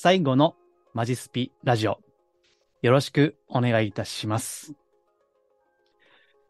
[0.00, 0.54] 最後の
[0.94, 1.98] マジスピラジオ。
[2.82, 4.74] よろしくお願いいたします。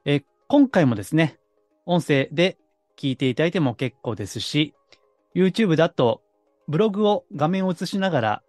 [0.05, 1.39] え今回もですね、
[1.87, 2.59] 音声で
[2.99, 4.75] 聞いていただいても結構ですし、
[5.35, 6.21] YouTube だと
[6.69, 8.43] ブログを画面を映しながら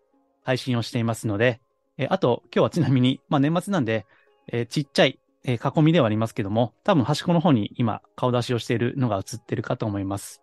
[0.43, 1.61] 配信をしていますので、
[1.97, 4.05] えあと今日はちなみに、まあ年末なんで、
[4.51, 10.41] えちっちゃい、え囲みではありますけども、多分端っこの方に今顔出しをしているのが映ってるかと思います。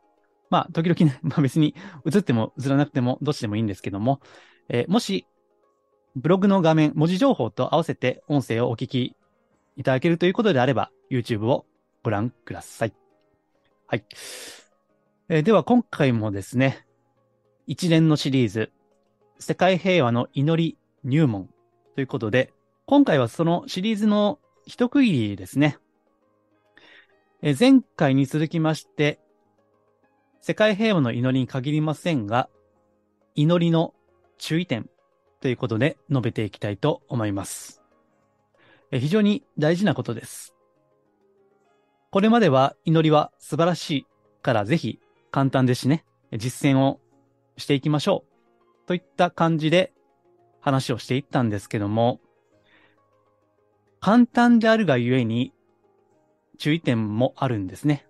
[0.51, 1.75] まあ時々ね、まあ別に
[2.11, 4.21] 映っても映らなくてもどっちでもいいんですけども、
[4.69, 5.27] えーもし、
[6.16, 9.16] ブログの画面、文字情報と合わせて音声をお聞き
[9.77, 11.66] いただけるということであれば、YouTube を
[12.02, 12.95] ご覧ください。
[13.87, 14.04] はい。
[15.29, 16.87] えーでは今回もですね、
[17.66, 18.73] 一連のシリーズ、
[19.38, 21.51] 世界平和の祈り入門
[21.95, 22.52] ということで、
[22.87, 25.79] 今回はそのシリーズの一区切りですね。
[27.43, 29.21] えー前回に続きまして、
[30.41, 32.48] 世界平和の祈りに限りませんが、
[33.35, 33.93] 祈りの
[34.38, 34.88] 注意点
[35.40, 37.82] ということで述べていきたいと思います。
[38.90, 40.54] 非常に大事なことです。
[42.10, 44.07] これまでは祈りは素晴らしい
[44.42, 47.01] からぜひ簡単ですしね、実践を
[47.57, 48.24] していきましょ
[48.84, 49.92] うといった感じで
[50.60, 52.20] 話をしていったんですけども、
[54.01, 55.52] 簡単であるがゆえに
[56.59, 58.07] 注意点もあるんですね。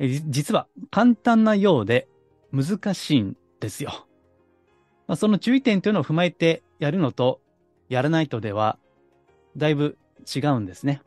[0.00, 2.08] 実は簡単なようで
[2.52, 4.06] 難しいんですよ。
[5.06, 7.40] まあ、その注意点というのを踏まえてやるのと
[7.88, 8.78] やらないとでは
[9.56, 9.98] だいぶ
[10.34, 11.02] 違うんですね。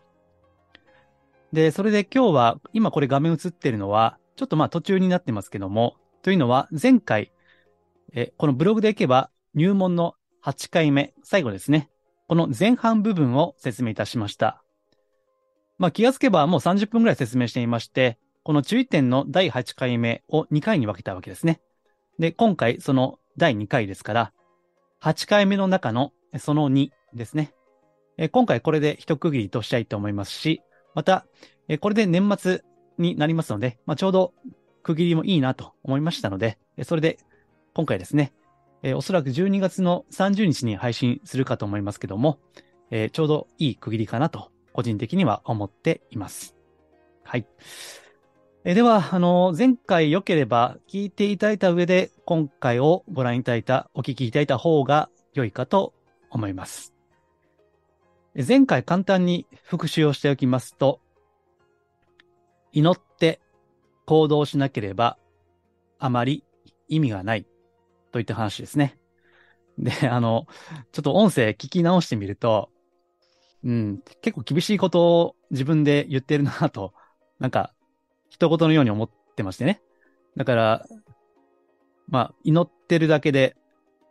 [1.52, 7.32] で、それで今日は今これ画面映ってるのはちょっとまあ途中になってますけども、というのは前回
[8.14, 11.90] えこのブログでいけば入門の8回目、最後ですね。
[12.28, 14.64] この前半部分を説明いたしました。
[15.78, 21.62] まあ気がつけばもう30分くらい説明していまして、この注意点の第8回目を2回に分けたわけですね。
[22.20, 24.34] で、今回その第2回ですから、
[25.02, 27.54] 8回目の中のその2ですね。
[28.32, 30.62] 今回これで一区切りとしたいと思いますし、
[30.94, 31.26] また、
[31.80, 32.62] これで年末
[32.98, 34.34] になりますので、まあ、ちょうど
[34.84, 37.18] 区切りもいいなと思いましたので、それで
[37.74, 38.34] 今回ですね、
[38.94, 42.40] おそらく12月の30日に配信するかと思いますけども、
[42.92, 46.58] ちょうどいい区切りかなと、個人的には思っています。
[47.24, 47.48] はい。
[48.66, 55.94] えでは、あの、前回良ければ聞いていただいた上で、今回をご覧いただいた、お聞きいただいた方が良いかと
[56.30, 56.94] 思います。
[58.36, 61.00] 前回簡単に復習をしておきますと、
[62.74, 63.40] 祈って
[64.06, 65.18] 行動しなければ
[65.98, 66.44] あまり
[66.90, 67.48] 意味がない
[68.12, 68.98] といった話ですね。
[69.78, 70.48] で、あの、
[70.92, 72.70] ちょっと音声聞き直してみると、
[73.64, 76.94] うん、結構厳しいことを自分で言ってるなと、
[77.40, 77.74] なんか、
[78.30, 79.82] 一言のように思ってましてね。
[80.38, 80.86] だから、
[82.08, 83.56] まあ、祈ってるだけで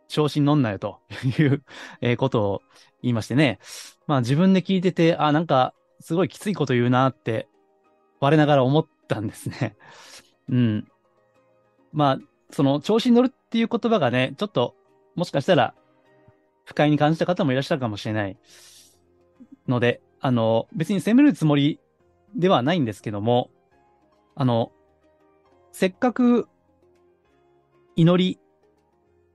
[0.09, 0.99] 調子に乗んなよと
[1.39, 1.63] いう
[2.01, 2.61] えことを
[3.01, 3.59] 言いましてね。
[4.07, 7.47] まあ自分で聞いてて、あ、なんか、すごいきついこと言うなって、
[8.19, 9.77] 我ながら思ったんですね。
[10.49, 10.87] うん。
[11.93, 12.19] まあ、
[12.49, 14.75] その、調子に乗るっていう言葉がね、ちょっと、
[15.15, 15.75] もしかしたら、
[16.65, 18.37] 不快に感じた方もいらっしゃるかもしれない。
[19.67, 21.79] ので、あの、別に責めるつもり
[22.35, 23.51] ではないんですけども、
[24.39, 24.71] あの、
[25.73, 26.47] せっかく、
[27.97, 28.39] 祈り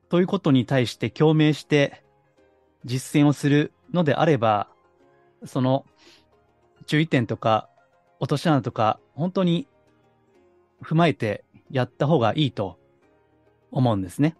[0.09, 2.03] ということに対して共鳴して
[2.87, 4.71] 実践をするのであれば、
[5.45, 5.85] その
[6.87, 7.69] 注意点とか
[8.19, 9.69] 落とし穴とか本当に
[10.83, 12.79] 踏まえてやった方がいいと
[13.71, 14.39] 思うんですね。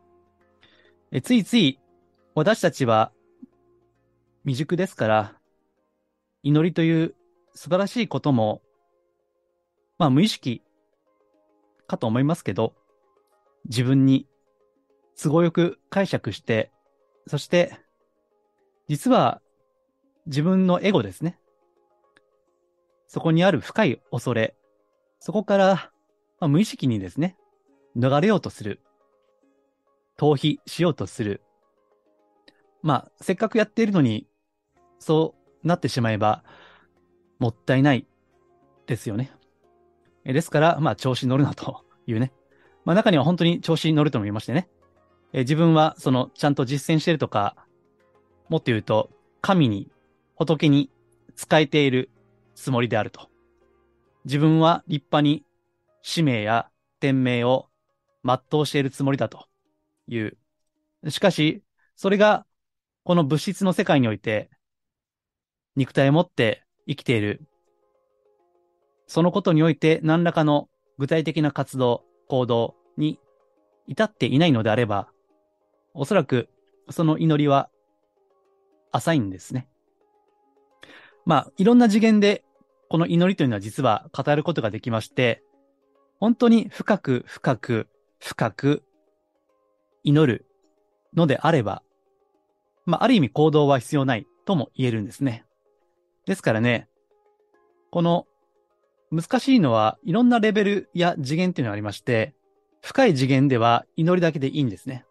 [1.13, 1.79] えついつい
[2.35, 3.13] 私たちは
[4.45, 5.35] 未熟ですから、
[6.43, 7.15] 祈りという
[7.53, 8.63] 素晴らしいことも、
[9.99, 10.63] まあ無意識
[11.87, 12.75] かと思いますけど、
[13.67, 14.27] 自分に
[15.21, 16.71] 都合よく解釈して、
[17.27, 17.79] そして、
[18.89, 19.41] 実は
[20.27, 21.39] 自分のエゴですね。
[23.07, 24.57] そこにある深い恐れ、
[25.21, 25.91] そこから、
[26.41, 27.37] まあ、無意識にですね、
[27.97, 28.81] 逃れようとする。
[30.19, 31.43] 逃避しようとする。
[32.83, 34.27] まあ、せっかくやっているのに、
[34.99, 36.45] そうなってしまえば、
[37.39, 38.07] もったいない
[38.87, 39.33] ですよね。
[40.33, 42.33] ですから、まあ、調子に乗るなと いうね。
[42.85, 44.69] まあ、中には本当に調子に乗るとも言いましてね。
[45.33, 47.57] え自分はそのちゃんと実践してるとか、
[48.49, 49.11] もっと言うと、
[49.41, 49.91] 神に、
[50.37, 50.91] 仏に
[51.37, 52.11] 使えている
[52.55, 53.29] つもりであると。
[54.25, 55.45] 自分は立派に
[56.03, 57.69] 使命や天命を
[58.25, 59.47] 全うしているつもりだと
[60.09, 60.37] いう。
[61.09, 61.63] しかし、
[61.97, 62.47] それが
[63.05, 64.51] この物質の世界において
[65.77, 67.43] 肉体を持って生きている。
[69.07, 70.69] そのことにおいて何らかの
[70.99, 73.19] 具体的な活動、行動に
[73.87, 75.09] 至っていないのであれば、
[75.93, 76.49] おそらく
[76.91, 77.71] その祈りは
[78.93, 79.69] 浅いんですね。
[81.27, 82.45] まあ、いろんな次元で
[82.89, 85.43] この祈りというのは実は語ることができまして、
[86.21, 87.89] 本当に深く深く
[88.21, 88.83] 深く
[90.03, 90.47] 祈る
[91.15, 91.83] のであれば、
[92.87, 95.45] まあ、ある意味行動は必要ないとも言えるんですね。
[96.27, 96.89] ですからね、
[97.91, 98.27] この
[99.11, 102.35] 難しいのはいろんなレベルや次元っていうのがありまして、
[102.83, 105.05] 深い次元では祈りだけでいいんですね。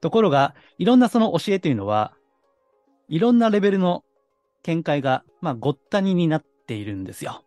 [0.00, 2.14] ところが、いろんなその教えというのは、
[3.08, 4.04] いろんなレベルの
[4.62, 7.44] 見解が、まあ、ごったにになっているんですよ。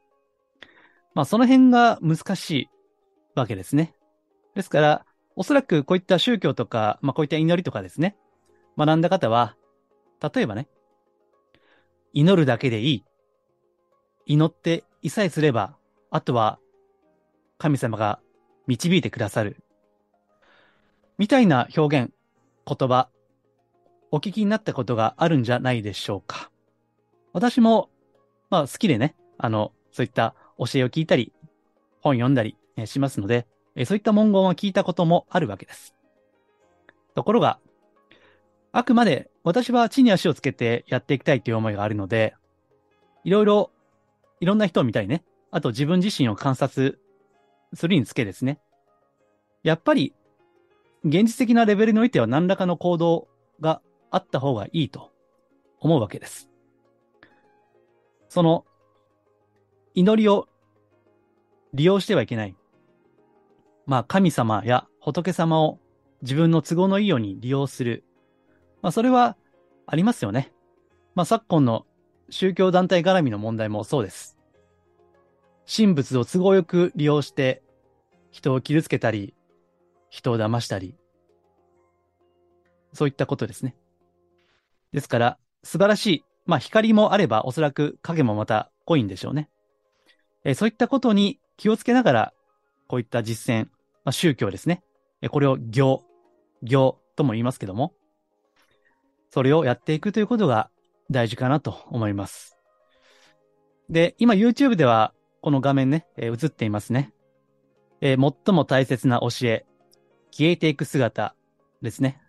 [1.14, 2.70] まあ、その辺が難しい
[3.36, 3.94] わけですね。
[4.56, 5.06] ですから、
[5.36, 8.18] おそらくこういった宗教とか、まあ、こういった祈りとかですね、
[8.78, 9.56] 学んだ方は、
[10.34, 10.68] 例えばね、
[12.14, 13.06] 祈るだけでいい。
[14.26, 15.76] 祈っていさえすれば、
[16.12, 16.60] あとは
[17.58, 18.20] 神様が
[18.68, 19.64] 導いてくださる。
[21.18, 22.14] みたいな表現、
[22.66, 23.10] 言葉、
[24.12, 26.52] お聞きになったことがあるんじゃないでしょうか。
[27.34, 27.90] 私も、
[28.50, 31.34] まあ好きでね、あの、そういった教えを聞いたり、
[32.02, 33.48] 本読んだりしますので、
[33.86, 35.96] そういった文言を聞いたこともあるわけです。
[37.16, 37.60] ところが、
[38.72, 42.36] あくまで私は地に足をつけてやっていきたいという思いがあるので、
[43.24, 43.72] いろいろ、
[44.40, 47.00] いろんな人を見たりね、あと自分自身を観察
[47.74, 48.60] するにつけですね。
[49.64, 50.14] やっぱり、
[51.04, 53.28] 現実的なレベルにおいては何らかの行動
[53.60, 53.82] が
[54.12, 55.12] あった方がいいと
[55.80, 56.50] 思うわけです。
[58.28, 58.66] その、
[59.94, 60.48] 祈りを
[61.74, 62.56] 利用してはいけない。
[63.86, 65.80] まあ、神様や仏様を
[66.22, 68.04] 自分の都合のいいように利用する。
[68.82, 69.36] まあ、それは
[69.88, 70.54] ありますよね。
[71.16, 71.86] まあ、昨今の
[72.32, 74.38] 宗教団体絡みの問題もそうです。
[75.66, 77.62] 神仏を都合よく利用して
[78.32, 79.34] 人を傷つけたり、
[80.10, 80.96] 人を騙したり、
[82.94, 83.76] そういったことですね。
[84.94, 86.26] ですから、素晴らしい。
[86.46, 89.50] まあ、光もあれば、おそらく影もまた濃いんでしょうね。
[90.44, 92.34] えそういったことに気をつけながら、
[92.88, 93.66] こういった実践、
[94.04, 94.82] まあ、宗教ですね。
[95.22, 96.04] えこれを行、
[96.64, 97.94] 行とも言いますけども、
[99.30, 100.72] それをやっていくということが
[101.12, 102.58] 大事かなと思います。
[103.90, 107.14] で、今 YouTube ではこの画面ね、えー、映っていますね。
[108.02, 109.66] えー、最も大切な教え、
[110.32, 111.36] 消えていく姿
[111.82, 112.22] ですね。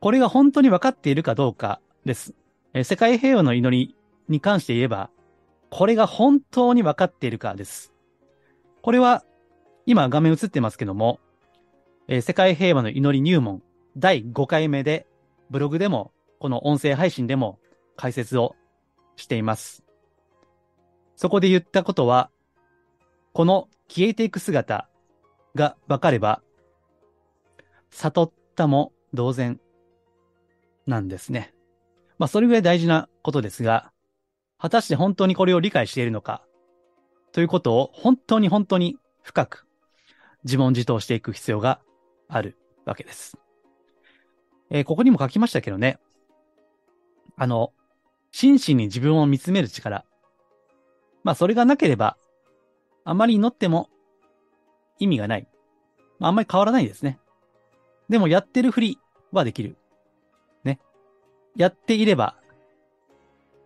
[0.00, 2.34] これが本当に分かっているかどうかです。
[2.74, 3.96] えー、世界平和の祈り
[4.28, 5.10] に関して言えば、
[5.70, 7.92] これが本当に分かっているかです。
[8.82, 9.24] これは、
[9.86, 11.20] 今画面映ってますけども、
[12.08, 13.62] えー、世界平和の祈り入門
[13.96, 15.06] 第5回目で、
[15.50, 17.58] ブログでも、この音声配信でも
[17.96, 18.54] 解説を
[19.16, 19.84] しています。
[21.16, 22.30] そこで言ったことは、
[23.32, 24.88] この消えていく姿
[25.54, 26.42] が分かれば、
[27.90, 29.58] 悟ったも同然
[30.86, 31.54] なんですね。
[32.18, 33.92] まあ、それぐらい大事なことですが、
[34.58, 36.42] 果たして本当にこれを理解しているのか、
[37.32, 39.66] ということを本当に本当に深く
[40.44, 41.80] 自問自答していく必要が
[42.28, 43.36] あるわけです。
[44.70, 45.98] えー、ここにも書きましたけどね、
[47.36, 47.72] あの、
[48.38, 50.04] 真摯に自分を見つめる力、
[51.24, 52.18] まあそれがなければ、
[53.02, 53.88] あまり祈っても
[54.98, 55.48] 意味がない。
[56.18, 57.18] まああんまり変わらないですね。
[58.10, 58.98] でもやってるふり
[59.32, 59.78] はできる。
[60.64, 60.78] ね。
[61.56, 62.36] やっていれば、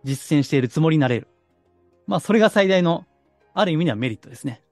[0.05, 1.27] 実践しているつもりになれる。
[2.07, 3.05] まあそれが最大の、
[3.53, 4.63] ある意味ではメリットですね。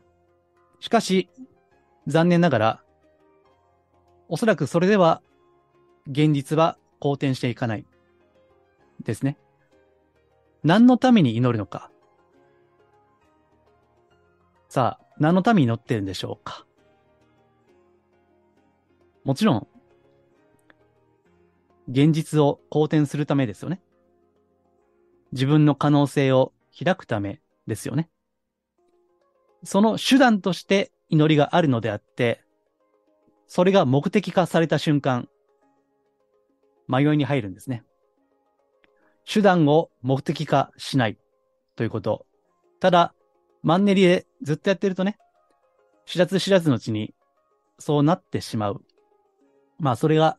[0.80, 1.28] しかし、
[2.08, 2.84] 残念ながら、
[4.30, 5.22] おそらくそれでは、
[6.08, 7.86] 現実は好転していかない。
[9.04, 9.38] ですね。
[10.64, 11.90] 何のために祈るのか。
[14.68, 16.66] さあ、何のために祈ってるんでしょうか
[19.24, 19.68] もちろん、
[21.88, 23.82] 現実を好転するためですよね。
[25.32, 28.10] 自分の可能性を開くためですよね。
[29.64, 32.44] その手段として祈りがあるのであって、
[33.48, 35.28] それが目的化された瞬間、
[36.88, 37.84] 迷いに入るんですね。
[39.32, 41.18] 手段を目的化しない
[41.76, 42.26] ということ。
[42.80, 43.14] ただ、
[43.62, 45.18] マンネリでずっとやってるとね、
[46.06, 47.14] 知らず知らずのうちに
[47.78, 48.82] そうなってしまう
[49.80, 50.38] まあ、それが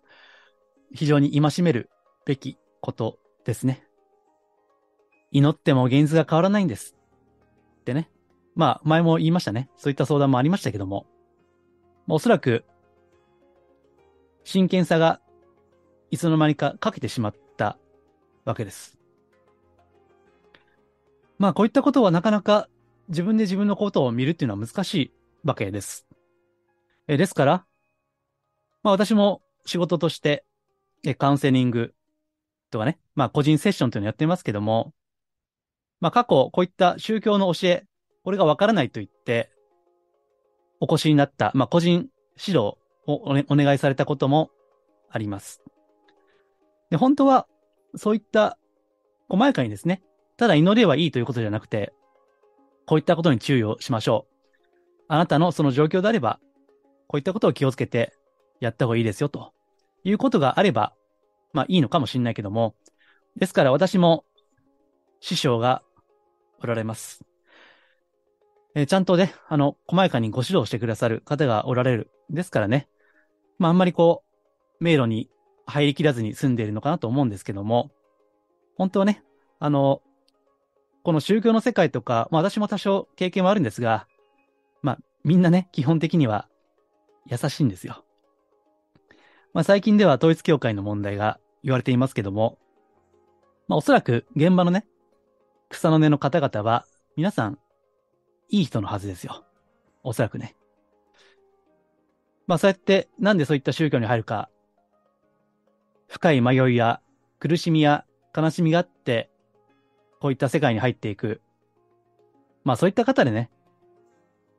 [0.92, 1.90] 非常に戒める
[2.26, 3.84] べきことですね。
[5.32, 6.94] 祈っても現実が変わらないんです。
[7.80, 8.10] ってね。
[8.54, 9.70] まあ、前も言いましたね。
[9.76, 11.06] そういった相談もありましたけども。
[12.08, 12.64] おそらく、
[14.44, 15.20] 真剣さが
[16.10, 17.34] いつの間にかかけてしまっ
[18.50, 18.98] わけです。
[21.38, 22.68] まあ、こういったことはなかなか
[23.08, 26.06] 自分で自分のことを見るっていうのは難しいわけです。
[27.08, 27.64] えですから、
[28.82, 30.44] まあ私も仕事として
[31.02, 31.94] えカウンセリング
[32.70, 34.92] とかね、まあ個人セッションというのをやってますけども、
[36.00, 37.86] まあ過去こういった宗教の教え、
[38.22, 39.50] これがわからないと言って、
[40.80, 44.50] お越しになった、まあ個人指導をお,、願いされたことも
[45.10, 45.62] あります。
[46.90, 47.46] で、本当は
[47.96, 48.58] そういった
[49.28, 50.02] 細やかにですね、
[50.36, 51.92] ただ祈ればいいということじゃなくて、
[52.86, 54.34] こういったことに注意をしましょう。
[55.08, 56.40] あなたのその状況であれば、
[57.06, 58.12] こういったことを気をつけて
[58.60, 59.52] やった方がいいですよと
[60.04, 60.94] いうことがあれば、
[61.52, 62.74] まあいいのかもしれないけども、
[63.36, 64.24] ですから私も
[65.20, 65.82] 師匠が
[66.62, 67.24] おられます。
[68.74, 72.10] えー、ちゃんとね、あの、細やかにご指導してくださる方がおられる。
[72.30, 72.88] ですからね、
[73.58, 74.22] まああんまりこ
[74.80, 75.28] う、迷路に
[75.70, 77.90] 入りきらずに住んでいるのかなと思うんですけども、
[78.76, 79.22] 本当はね、
[79.58, 80.02] あの、
[81.02, 84.06] この宗教の世界とか、まあ私も多少経験はあるんですが、
[84.82, 86.48] まあみんなね、基本的には
[87.26, 88.04] 優しいんですよ。
[89.52, 92.58] まあ最近では統一教会の問題が言われていますけども、
[93.68, 94.86] まあおそらく現場のね、
[95.68, 96.86] 草の根の方々は
[97.16, 97.58] 皆さん
[98.48, 99.44] いい人のはずですよ。
[100.02, 100.56] おそらくね。
[102.46, 104.50] まあそうやってなんでそういった宗教に入るか、
[106.10, 107.00] 深い迷いや
[107.38, 108.04] 苦しみや
[108.36, 109.30] 悲しみがあって、
[110.20, 111.40] こういった世界に入っていく。
[112.64, 113.48] まあそういった方でね、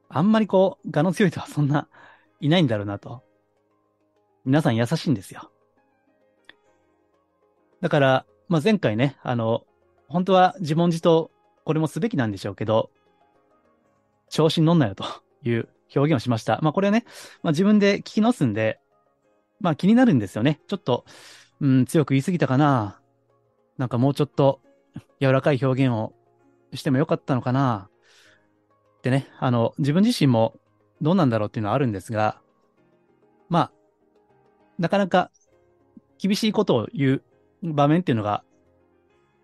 [0.07, 1.89] あんまりこう、我の強い人はそんな
[2.39, 3.21] いないんだろうなと。
[4.45, 5.51] 皆さん優しいんですよ。
[7.81, 9.65] だから、まあ前回ね、あの、
[10.07, 11.31] 本当は自問自答、
[11.65, 12.89] これもすべきなんでしょうけど、
[14.29, 15.03] 調子に乗んなよと
[15.43, 16.59] いう表現をしました。
[16.61, 17.03] まあこれはね、
[17.43, 18.79] まあ自分で聞き直すんで、
[19.59, 20.59] まあ気になるんですよね。
[20.67, 21.05] ちょっと、
[21.61, 22.99] うん、強く言い過ぎたかな。
[23.77, 24.61] なんかもうちょっと
[25.21, 26.13] 柔らかい表現を
[26.73, 27.89] してもよかったのかな
[28.97, 30.55] ってね、あの、自分自身も
[31.01, 32.41] どうなんだろうっていうのはあるんですが、
[33.49, 33.71] まあ、
[34.79, 35.31] なかなか
[36.17, 37.21] 厳しいことを言
[37.63, 38.43] う場面っていうのが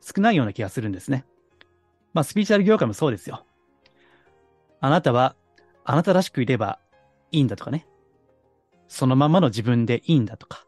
[0.02, 1.26] 少ないような気がするんですね。
[2.14, 3.46] まあ、スピーチャル業界もそうですよ。
[4.80, 5.36] あなたは、
[5.84, 6.80] あなたらしくいれば
[7.32, 7.88] いいんだとかね。
[8.88, 10.67] そのままの自分でいいんだとか。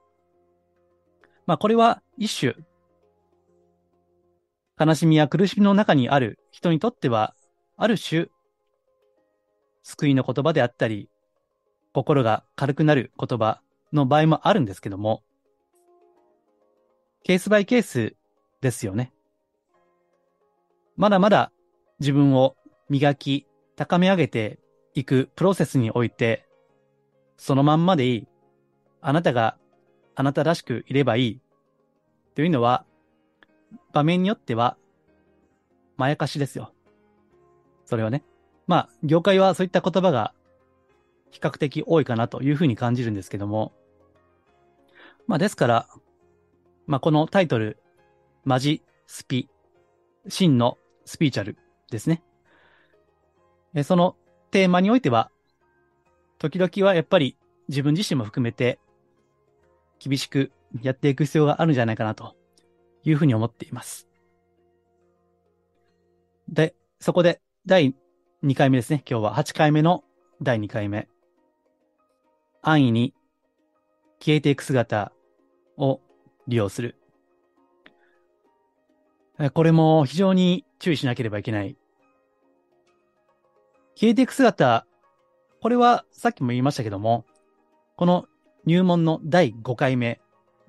[1.49, 2.53] まあ、これは一種
[4.79, 7.33] 悲しみや苦しみの中にある人にとっては、
[7.75, 8.27] ある種、
[9.81, 11.09] 救いの言葉であったり、
[11.91, 15.23] 心が軽くなる言葉の場合もあるんですけども、
[17.23, 18.15] ケースバイケース
[18.61, 19.11] ですよね。
[20.97, 21.51] まだまだ
[21.99, 22.57] 自分を
[22.91, 24.59] 磨き、高め上げて
[24.93, 26.45] いくプロセスにおいて、
[27.37, 28.27] そのまんまでいい。
[29.01, 29.57] あなたが
[30.19, 31.39] あなたらしくいればいい。
[32.35, 32.85] というのは、
[33.93, 34.75] 場面によっては、
[35.95, 36.73] まやかしですよ。
[37.85, 38.25] それはね。
[38.67, 40.33] まあ、業界はそういった言葉が
[41.31, 43.71] 比較的多いかなというふうに感じるんですけども。
[45.25, 45.87] まあ、ですから、
[46.85, 47.77] まあ、このタイトル、
[48.43, 49.47] マジスピ、
[50.27, 51.55] 真のスピーチャル
[51.91, 52.21] ですね。
[53.73, 54.17] えその
[54.51, 55.31] テーマにおいては、
[56.39, 57.37] 時々はやっぱり
[57.69, 58.79] 自分自身も含めて
[59.99, 60.51] 厳しく
[60.81, 62.35] やっていく必要があるんじゃないかなと
[63.03, 64.07] いうふうに思っています。
[66.47, 67.95] で、そこで第
[68.43, 69.03] 2回目ですね。
[69.09, 70.03] 今日は8回目の
[70.41, 71.07] 第2回目。
[72.61, 73.13] 安易に
[74.19, 75.11] 消えていく姿
[75.77, 76.01] を
[76.47, 76.95] 利用する。
[79.53, 81.77] これも非常に注意しなければいけない。
[83.95, 84.85] 消えていく姿、
[85.61, 87.25] これはさっきも言いましたけども、
[87.95, 88.25] この
[88.65, 90.19] 入門の第5回目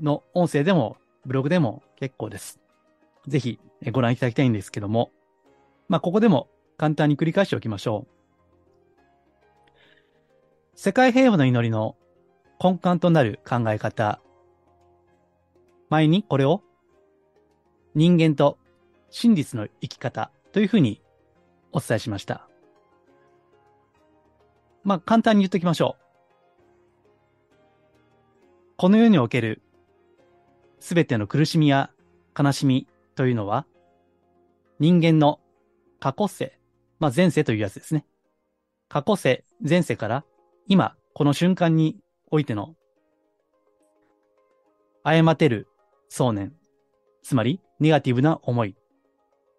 [0.00, 2.60] の音声でもブログでも結構です。
[3.26, 3.58] ぜひ
[3.92, 5.10] ご覧いただきたいんですけども、
[5.88, 8.20] まあ、ここでも簡単に繰り返しておきましょう。
[10.74, 11.96] 世界平和の祈りの
[12.62, 14.20] 根幹となる考え方。
[15.90, 16.62] 前にこれを
[17.94, 18.56] 人間と
[19.10, 21.02] 真実の生き方というふうに
[21.72, 22.48] お伝えしました。
[24.84, 26.09] まあ、簡単に言っておきましょう。
[28.80, 29.60] この世における
[30.78, 31.90] すべての苦しみや
[32.34, 33.66] 悲しみというのは、
[34.78, 35.38] 人間の
[35.98, 36.58] 過去世、
[36.98, 38.06] まあ前世というやつですね。
[38.88, 40.24] 過去世、前世から
[40.66, 41.98] 今、この瞬間に
[42.30, 42.74] おいての
[45.04, 45.68] 誤てる
[46.08, 46.54] 想念。
[47.22, 48.74] つまり、ネガティブな思い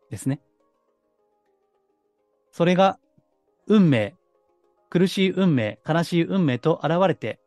[0.09, 0.41] ですね。
[2.51, 2.97] それが、
[3.67, 4.15] 運命、
[4.89, 7.39] 苦しい運命、悲しい運命と現れて、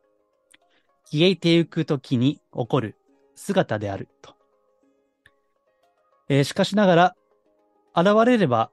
[1.10, 2.96] 消えてゆくときに起こる
[3.34, 4.34] 姿であると。
[6.28, 7.16] えー、しかしながら、
[7.96, 8.70] 現れれば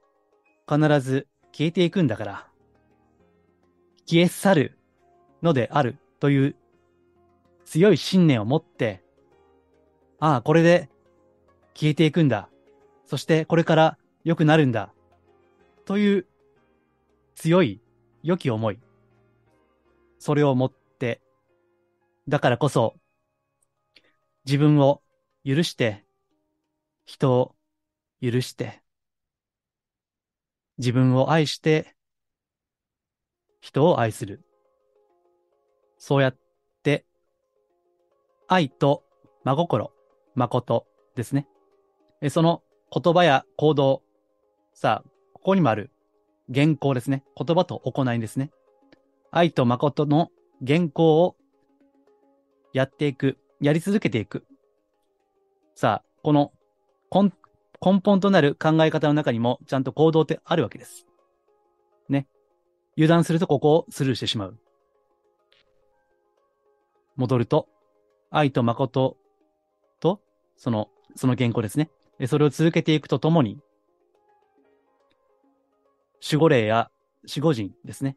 [0.68, 2.48] 必ず消えていくんだから、
[4.06, 4.78] 消え去る
[5.42, 6.56] のであるという
[7.66, 9.04] 強い信念を持って、
[10.20, 10.90] ああ、これで
[11.74, 12.50] 消えていくんだ。
[13.06, 14.94] そしてこれから良くなるんだ。
[15.86, 16.26] という
[17.36, 17.82] 強い
[18.24, 18.80] 良き思い。
[20.20, 20.81] それを持って、
[22.28, 22.96] だからこそ
[24.46, 25.01] 自分を
[25.46, 26.04] 許して、
[27.06, 27.56] 人を
[28.22, 28.82] 許して、
[30.78, 31.96] 自分を愛して、
[33.60, 34.44] 人を愛する。
[35.98, 36.38] そうやっ
[36.84, 37.06] て、
[38.48, 39.04] 愛と
[39.44, 39.92] 真心、
[40.36, 41.48] 誠ですね。
[42.30, 44.01] その言葉や行動、
[44.74, 45.92] さあ、ここにもある
[46.54, 47.24] 原稿ですね。
[47.38, 48.51] 言葉と行いですね。
[49.32, 50.30] 愛と誠の
[50.66, 51.36] 原稿を
[52.74, 54.46] やっていく、やり続けていく。
[55.75, 56.51] さあ、この
[57.13, 61.08] 根本となる考え方の中にもちゃんと行動ってあるわけです。
[62.10, 62.28] ね。
[62.96, 64.60] 油断するとここをスルーしてしまう。
[67.16, 67.68] 戻ると、
[68.30, 69.18] 愛と誠
[70.00, 70.22] と、
[70.56, 71.90] その、その原稿ですね。
[72.28, 73.60] それを続けていくとともに、
[76.24, 76.92] 守護霊や
[77.28, 78.16] 守護人ですね。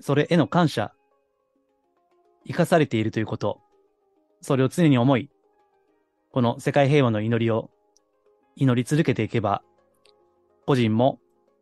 [0.00, 0.94] それへの感謝、
[2.46, 3.60] 生かされているということ、
[4.40, 5.30] それを常に思い、
[6.30, 7.70] この世界平和の祈りを
[8.56, 9.62] 祈り続けていけば、
[10.66, 11.18] 個人も、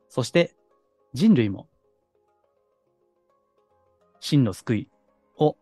[0.09, 0.55] そして
[1.13, 1.69] 人類も、
[4.21, 4.91] 真の救い
[5.39, 5.57] を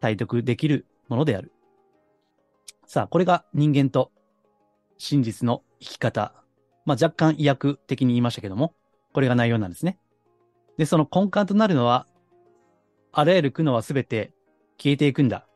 [0.00, 1.52] 体得できるものである。
[2.86, 4.10] さあ、これが人間と
[4.98, 6.34] 真実の生き方。
[6.84, 8.74] まあ、若干医薬的に言いましたけども、
[9.12, 9.98] これが内容なんですね。
[10.78, 12.06] で、その根幹となるのは、
[13.12, 14.32] あらゆる苦悩はすべて
[14.82, 15.46] 消えていくんだ。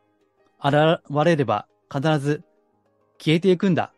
[0.63, 2.45] 現れれば必ず
[3.17, 3.91] 消えていくんだ。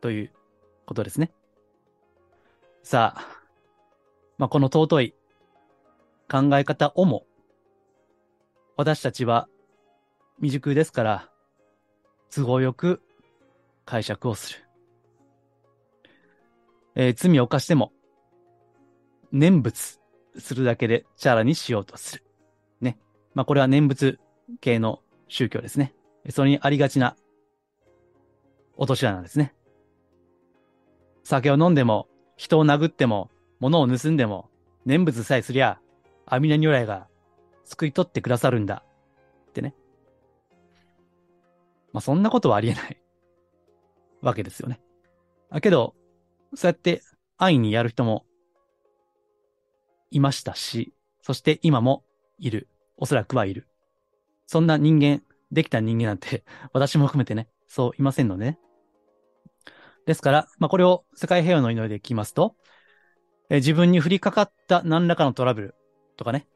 [0.00, 0.32] という
[0.86, 1.30] ことですね。
[2.82, 3.26] さあ、
[4.38, 5.14] まあ、この尊い
[6.26, 7.26] 考え方をも、
[8.78, 9.46] 私たちは
[10.36, 11.28] 未熟ですから、
[12.34, 13.02] 都合よく
[13.84, 14.64] 解釈をする。
[16.94, 17.92] えー、罪を犯しても、
[19.32, 20.00] 念仏
[20.38, 22.27] するだけでチャラにしようとする。
[23.38, 24.18] まあ、これは念仏
[24.60, 25.94] 系の宗教ですね。
[26.30, 27.14] それにありがちな
[28.76, 29.54] 落とし穴ですね。
[31.22, 34.50] 酒を飲んでも、人を殴っても、物を盗んでも、
[34.86, 35.78] 念仏さえすりゃ、
[36.26, 37.06] 阿弥陀如来が
[37.62, 38.82] 救い取ってくださるんだ。
[39.50, 39.72] ってね。
[41.92, 43.00] まあ、そんなことはありえない
[44.20, 44.80] わけですよね。
[45.48, 45.94] だけど、
[46.56, 47.02] そうやって
[47.36, 48.26] 愛にやる人も
[50.10, 52.02] いましたし、そして今も
[52.40, 52.66] いる。
[52.98, 53.66] おそらくはいる。
[54.46, 58.58] そんな人間、できた人間なんて、 私も含めてね、そういませんのでね。
[60.04, 62.56] ですから、まあ、これを世界平和の祈りで聞きますと、
[63.50, 65.74] え自分に降りかかった何らかのトラブル
[66.16, 66.46] とかね、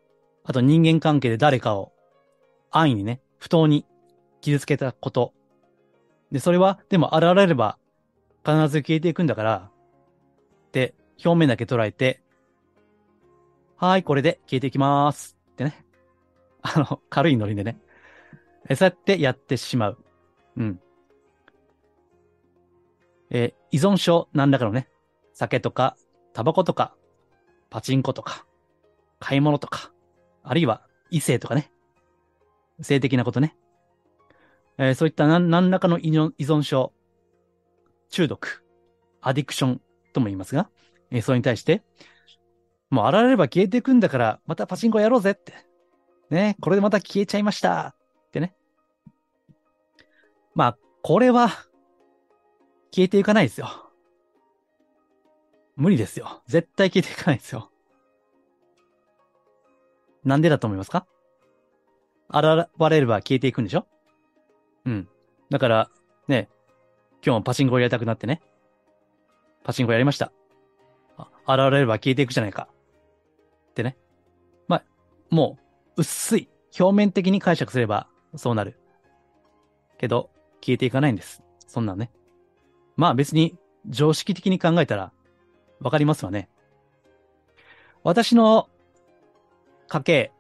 [0.45, 1.93] あと人間関係で誰かを
[2.71, 3.87] 安易にね、不当に
[4.41, 5.33] 傷つけたこと。
[6.31, 7.79] で、それは、でも現れれば
[8.45, 9.71] 必ず消えていくんだから、
[10.73, 12.23] で、表面だけ捉えて、
[13.77, 15.42] はい、これで消えていきます。
[16.75, 17.79] あの、軽いノリでね。
[18.75, 19.99] そうやってやってしまう。
[20.57, 20.81] うん。
[23.31, 24.89] えー、依存症何らかのね、
[25.33, 25.97] 酒とか、
[26.33, 26.95] タバコとか、
[27.71, 28.47] パチンコとか、
[29.19, 29.93] 買い物とか、
[30.43, 31.73] あるいは異性とかね、
[32.81, 33.57] 性的なことね。
[34.79, 36.93] えー、そういった何何らかの依存症、
[38.11, 38.65] 中毒、
[39.21, 39.81] アディクション
[40.13, 40.71] とも言いますが、
[41.11, 41.83] えー、それに対して、
[42.91, 45.55] もう現れれば消えていくんだから、またパチンコやろうぜって。
[46.35, 47.89] ね、これでまた消えちゃいました。
[47.89, 48.55] ってね。
[50.55, 51.49] まあ、これは、
[52.91, 53.69] 消えていかないですよ。
[55.77, 56.43] 無理ですよ。
[56.47, 57.71] 絶対消えていかないですよ。
[60.25, 61.07] なんでだと思いますか？
[62.31, 63.87] 現れれば消えていくんでしょ？
[64.85, 65.09] うん。
[65.51, 65.91] だから、
[66.29, 66.49] ね、
[67.25, 68.41] 今日もパチンコをやりたくなってね。
[69.65, 70.33] パチンコやりました。
[71.47, 72.69] 現れれば消えていくじゃないか。
[73.71, 73.97] ってね。
[74.69, 74.85] まあ、
[75.31, 75.62] もう、
[75.97, 78.79] 薄い、表面的に解釈すれば、そうなる。
[79.99, 81.43] けど、消えていかないんです。
[81.67, 82.11] そんなんね。
[82.97, 85.13] まあ別に、常識的に考えたら、
[85.81, 86.49] わかりますわね。
[88.05, 88.69] 私の
[89.89, 90.33] 家系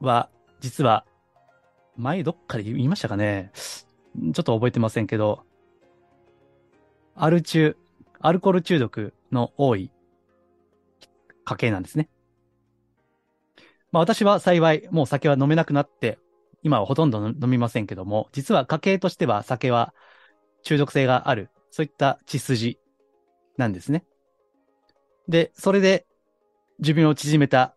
[0.00, 0.30] は、
[0.60, 1.04] 実は、
[1.96, 3.52] 前どっかで言いましたかね。
[3.54, 5.44] ちょっと覚えてませんけど、
[7.14, 7.76] アル中、
[8.20, 9.90] アルコール中毒の多い
[11.44, 12.08] 家系なんですね。
[13.96, 16.18] まあ私は幸いもう酒は飲めなくなって、
[16.62, 19.94] 今はほとんど飲みませんけども、実は家系としては酒は
[20.64, 22.78] 中毒性がある、そういった血筋
[23.56, 24.04] なんですね。
[25.28, 26.06] で、それで
[26.78, 27.74] 寿命を縮めた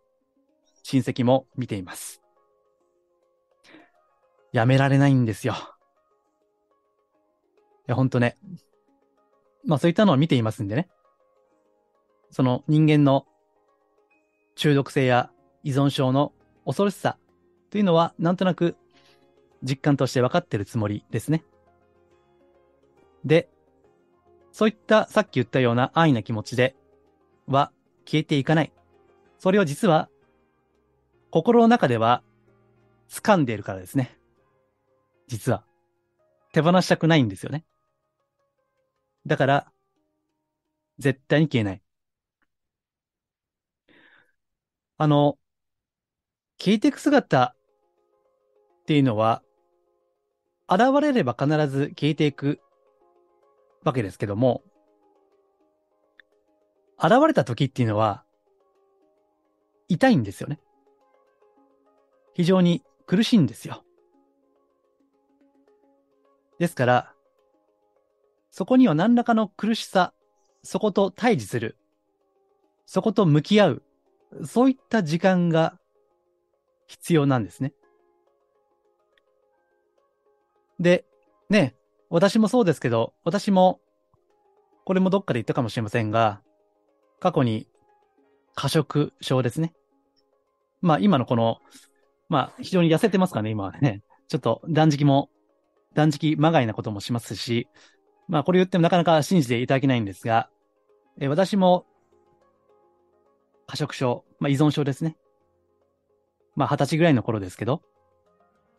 [0.84, 2.22] 親戚も見ています。
[4.52, 5.54] やめられないんですよ。
[5.54, 5.58] い
[7.88, 8.36] や、ほんとね。
[9.66, 10.90] まあそういったのを見ていますんでね。
[12.30, 13.26] その人間の
[14.56, 15.32] 中毒性や
[15.64, 16.34] 依存症の
[16.66, 17.18] 恐ろしさ
[17.70, 18.76] というのはなんとなく
[19.64, 21.44] 実感として分かってるつもりですね。
[23.26, 23.50] で、
[24.52, 26.76] そういったさっき言ったような安易な気持ちで
[27.48, 27.72] は
[28.06, 28.72] 消えていかない。
[29.38, 30.10] それを実は
[31.32, 32.24] 心の中では
[33.10, 34.18] 掴んでいるからですね。
[35.28, 35.64] 実は。
[36.52, 37.64] 手放したくないんですよね。
[39.26, 39.72] だから、
[40.98, 41.82] 絶対に消えない。
[44.98, 45.38] あの、
[46.60, 47.56] 消えていく姿
[48.82, 49.42] っていうのは、
[50.70, 52.60] 現れれば必ず消えていく
[53.84, 54.62] わけですけども、
[57.02, 58.24] 現れた時っていうのは、
[59.88, 60.60] 痛いんですよね。
[62.34, 63.84] 非常に苦しいんですよ。
[66.60, 67.14] ですから、
[68.52, 70.14] そこには何らかの苦しさ、
[70.64, 71.78] そこと対峙する、
[72.86, 73.84] そこと向き合う、
[74.46, 75.80] そういった時間が
[76.90, 77.72] 必要なんですね。
[80.80, 81.06] で、
[81.50, 81.76] ね、
[82.10, 83.80] 私もそうですけど、私も、
[84.86, 86.42] これもどっかで言ったかもしれませんが、
[87.20, 87.68] 過去に
[88.56, 89.74] 過食症ですね。
[90.82, 91.60] まあ今のこの、
[92.28, 94.02] まあ非常に痩せてますかね、今はね。
[94.28, 95.30] ちょっと断食も
[95.94, 97.68] 断食まがいなこともしますし、
[98.28, 100.50] まあこれ言ってもなかなか信じていただけないんですが、
[101.20, 101.86] え、私も
[103.68, 105.18] 過食症、まあ依存症ですね。
[106.56, 107.82] まあ二十歳ぐらいの頃ですけど、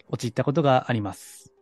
[0.09, 1.53] 陥ったことがあります。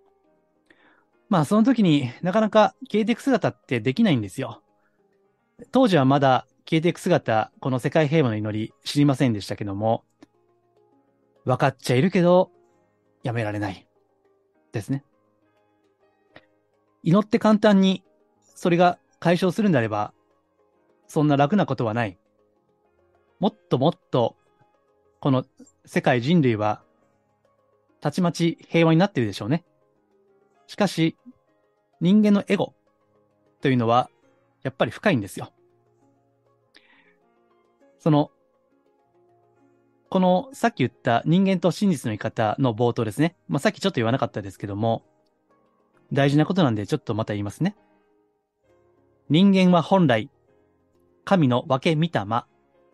[1.29, 4.63] まあその時になかなか消えていく姿ってできないんですよ。
[5.73, 10.05] 当時はまだ消えていく姿、この世界平和の祈り知りませんでしたけども、
[11.45, 12.51] 分かっちゃいるけど、
[13.23, 13.87] やめられない。
[14.73, 15.05] ですね。
[17.03, 18.05] 祈って簡単に
[18.43, 20.13] それが解消するんであれば、
[21.07, 22.19] そんな楽なことはない。
[23.41, 24.37] もっともっと、
[25.21, 25.45] この
[25.85, 26.83] 世界人類は、
[28.01, 29.65] たちまち平和になっているでしょうね。
[30.67, 31.17] しかし、
[32.01, 32.75] 人間のエゴ
[33.61, 34.11] というのは、
[34.63, 35.53] やっぱり深いんですよ。
[37.99, 38.31] その、
[40.11, 43.37] このさっき言った人間と真実の言い方の冒頭ですね。
[43.49, 45.03] まあ、さっきちょっと言わなかったですけども、
[46.13, 47.77] 大事なことなんでちょっとまた言いますね。
[49.29, 50.31] 人間は本来、
[51.25, 52.47] 神の分け見たま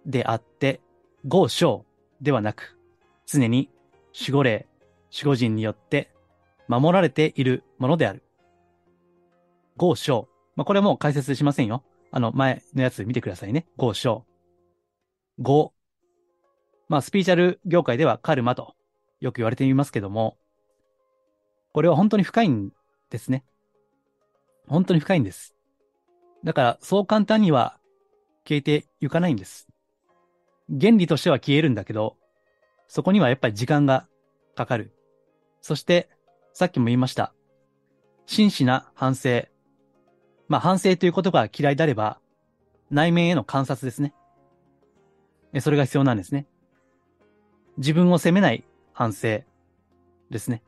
[0.06, 0.80] であって、
[1.26, 1.84] 合章
[2.24, 2.76] ではなく、
[3.26, 3.70] 常に
[4.18, 4.66] 守護霊、
[5.12, 6.10] 守護人によって
[6.68, 8.22] 守られているものである。
[9.76, 10.28] 合章。
[10.56, 11.84] まあ、これはもう解説しませんよ。
[12.10, 13.66] あの、前のやつ見てくださいね。
[13.76, 14.24] 合章。
[15.38, 15.72] 合。
[16.88, 18.74] まあ、スピーチャル業界ではカルマと
[19.20, 20.38] よく言われていますけども、
[21.72, 22.70] これは本当に深いん
[23.10, 23.44] ですね。
[24.66, 25.54] 本当に深いんです。
[26.42, 27.78] だから、そう簡単には
[28.48, 29.68] 消えていかないんです。
[30.68, 32.16] 原理としては消えるんだけど、
[32.88, 34.07] そこにはやっぱり時間が
[34.55, 34.92] かかる。
[35.61, 36.09] そして、
[36.53, 37.35] さっきも言いました。
[38.27, 39.44] 真摯な反省。
[40.48, 42.20] まあ、反省ということが嫌いであれば、
[42.90, 44.14] 内面への観察ですね。
[45.61, 46.46] それが必要なんですね。
[47.79, 49.40] 自分を責めない反省
[50.31, 50.62] ですね。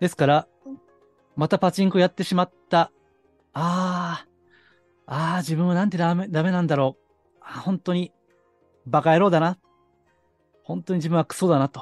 [0.00, 0.48] ですから、
[1.36, 2.90] またパチンコやってしまった。
[3.52, 4.26] ああ、
[5.06, 7.09] ああ、自分はなんてダメ、ダメなんだろう。
[7.58, 8.12] 本当に、
[8.86, 9.58] バカ野郎だな。
[10.62, 11.80] 本当に自分はクソだなと。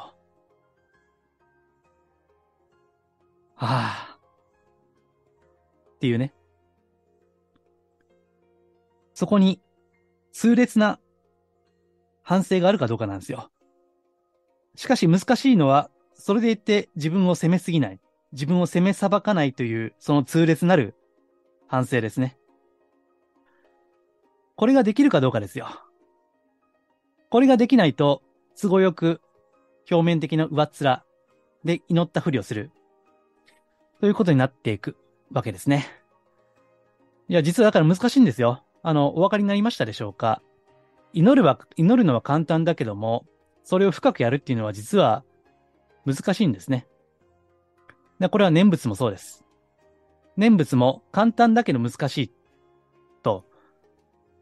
[3.57, 4.19] ああ。
[5.97, 6.33] っていうね。
[9.15, 9.61] そこに、
[10.33, 11.01] 痛烈な
[12.23, 13.51] 反省があるかどうかなんですよ。
[14.77, 18.01] しかし難しいのは、それで言って自分を責めすぎない。
[18.33, 20.95] 自分を責め裁かないという、その痛烈なる
[21.67, 22.39] 反省ですね。
[24.59, 25.69] これができるかどうかですよ。
[27.31, 28.23] これができないと、
[28.61, 29.21] 都合よく
[29.89, 31.03] 表面的な上っ面
[31.65, 32.73] で祈ったふりをする。
[34.01, 34.97] ということになっていく
[35.31, 35.87] わけですね。
[37.29, 38.65] いや、実はだから難しいんですよ。
[38.83, 40.43] あの、お分かりになりましたでしょうか
[41.13, 43.27] 祈るは、祈るのは簡単だけども、
[43.63, 45.23] それを深くやるっていうのは実は
[46.05, 46.89] 難しいんですね。
[48.19, 49.45] でこれは念仏もそうです。
[50.37, 52.33] 念仏も簡単だけど難しい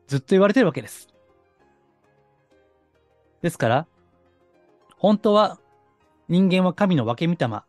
[0.07, 1.09] ずっと言われてるわけです。
[3.43, 3.87] ですから、
[4.97, 5.59] 本当は
[6.29, 7.65] 人間は神の分け御霊、ま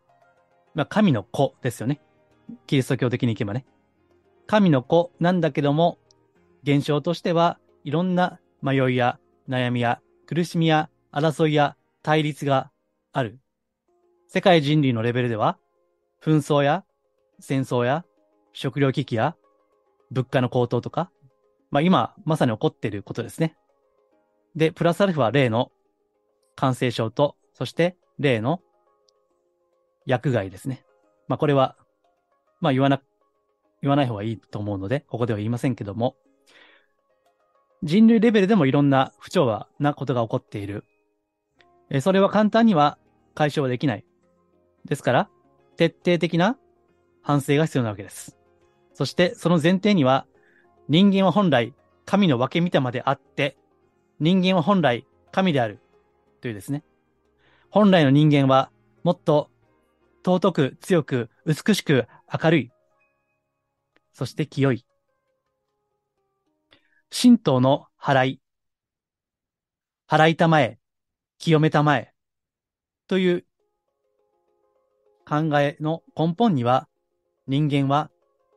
[0.76, 2.02] あ、神の子ですよね。
[2.66, 3.66] キリスト教的にいけばね。
[4.46, 5.98] 神の子なんだけども、
[6.64, 9.20] 現象としてはいろんな迷いや
[9.50, 12.72] 悩みや苦しみや争いや対立が
[13.12, 13.40] ある。
[14.28, 15.58] 世界人類のレベルでは、
[16.22, 16.84] 紛争や
[17.40, 18.06] 戦争や
[18.54, 19.36] 食糧危機や
[20.12, 21.12] 物価の高騰とか、
[21.72, 23.56] まあ今まさに起こっていることですね。
[24.56, 25.72] で、プラスアルファ例の
[26.56, 28.62] 感染症と、そして例の
[30.06, 30.84] 薬害ですね。
[31.28, 31.76] まあこれは、
[32.62, 33.02] まあ言わな、
[33.82, 36.16] 言わない方がいいと思うので、ここでは言いませんけども、
[37.84, 40.84] 人類レベルでもいろんな不調和なことが起こっている。
[41.90, 42.98] えそれは簡単には
[43.36, 44.06] 解消はできない。
[44.86, 45.30] ですから、
[45.76, 46.58] 徹底的な
[47.22, 48.38] 反省が必要なわけです。
[48.94, 50.26] そして、その前提には、
[50.90, 51.74] 人間は本来
[52.06, 53.58] 神の分け御霊であって、
[54.20, 55.80] 人間は本来神である。
[56.40, 56.84] というですね。
[57.70, 58.72] 本来の人間は
[59.04, 59.50] もっと
[60.26, 62.72] 尊く、強く、美しく、明るい。
[64.14, 64.86] そして清い。
[67.10, 68.42] 神道の払い。
[70.10, 70.80] 払いたまえ、
[71.38, 72.14] 清めたまえ。
[73.08, 73.46] という
[75.28, 76.88] 考えの根本には、
[77.48, 78.10] 人間は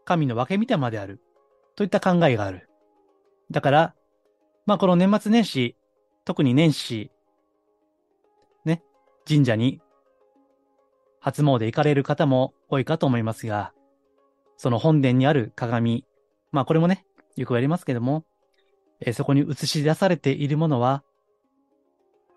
[0.05, 1.21] 神の分け御霊である。
[1.81, 2.69] といった考えがある。
[3.51, 3.95] だから、
[4.67, 5.77] まあこの年末年始、
[6.27, 7.11] 特に年始、
[8.67, 8.83] ね、
[9.27, 9.81] 神社に
[11.21, 13.73] 初詣行かれる方も多いかと思いますが、
[14.59, 16.05] その本殿にある鏡、
[16.53, 18.27] まあこれもね、よくやりますけども、
[19.01, 21.03] えーそこに映し出されているものは、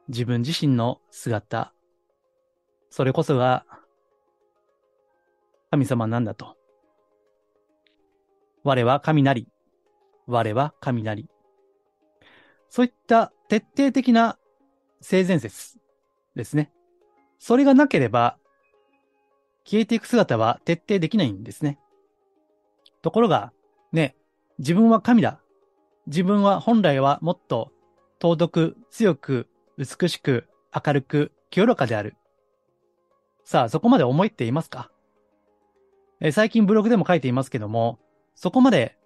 [0.07, 1.73] 自分自身の姿、
[2.89, 3.65] それこそが
[5.69, 6.55] 神様なんだと。
[8.63, 9.47] 我は神なり、
[10.25, 11.29] 我は神なり。
[12.69, 14.37] そういった徹底的な
[15.01, 15.77] 性善説
[16.35, 16.71] ですね。
[17.39, 18.37] それがなければ、
[19.65, 21.77] 消えていく姿は徹底できないんですね。
[23.01, 23.51] ところが、
[23.91, 24.15] ね、
[24.59, 25.41] 自分は神だ。
[26.07, 27.71] 自分は本来はもっと
[28.21, 29.47] 尊く、強く、
[29.77, 32.15] 美しく、明るく、清らかである。
[33.43, 34.89] さあ、そこまで思いっていますか？
[36.21, 37.99] え最近ブログでも書いていますけども、
[38.35, 38.97] そこまで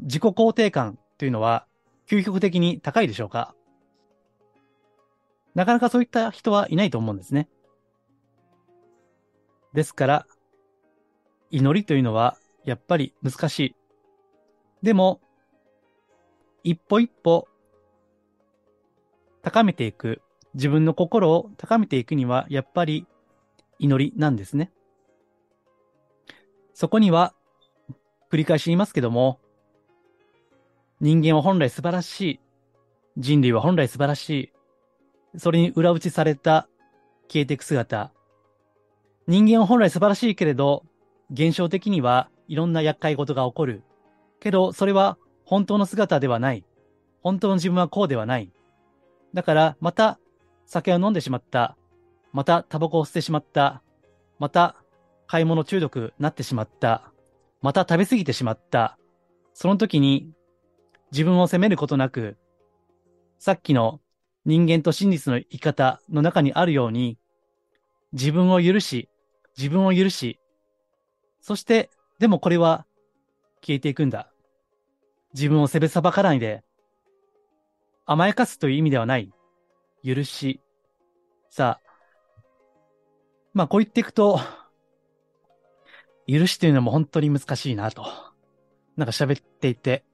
[0.00, 1.66] 自己肯定感というのは
[2.08, 3.54] 究極的に高いでしょうか？
[5.54, 7.48] なかなかそういった人はいないと思うんですね。
[9.72, 10.26] ですから、
[11.50, 13.76] 祈りというのはやっぱり難しい。
[14.82, 15.20] でも、
[16.64, 17.46] 一歩一歩
[19.42, 20.22] 高めていく、
[20.54, 23.06] 自分の心を高めていくにはやっぱり
[23.78, 24.72] 祈りなんですね。
[26.72, 27.34] そこには、
[28.34, 29.38] 繰り返し言いますけども、
[31.00, 32.40] 人間は本来素晴らしい。
[33.16, 34.30] 人類は本来素晴らし
[35.32, 35.38] い。
[35.38, 36.66] それに裏打ちされた
[37.28, 38.10] 消えていく姿。
[39.28, 40.82] 人間は本来素晴らしいけれど、
[41.30, 43.84] 現象的にはいろんな厄介事が起こる。
[44.40, 46.64] けど、それは本当の姿ではない。
[47.22, 48.50] 本当の自分はこうではない。
[49.32, 50.18] だから、また
[50.66, 51.76] 酒を飲んでしまった。
[52.32, 53.80] またタバコを捨てしまった。
[54.40, 54.74] また
[55.28, 57.13] 買い物中毒になってしまった。
[57.64, 58.98] また食べ過ぎてしまった。
[59.54, 60.30] その時に
[61.12, 62.36] 自分を責めることなく、
[63.38, 64.02] さっきの
[64.44, 67.16] 人間と真実の生き方の中にあるように、
[68.12, 69.08] 自分を許し、
[69.56, 70.38] 自分を許し、
[71.40, 72.84] そして、でもこれは
[73.62, 74.30] 消えていくんだ。
[75.32, 76.64] 自分を責めさばかないで、
[78.04, 79.32] 甘やかすという意味ではない。
[80.04, 80.60] 許し。
[81.48, 81.90] さあ、
[83.54, 84.38] まあこう言っていくと、
[86.26, 88.06] 許しというのも本当に難しいなと、
[88.96, 90.04] なんか喋っていて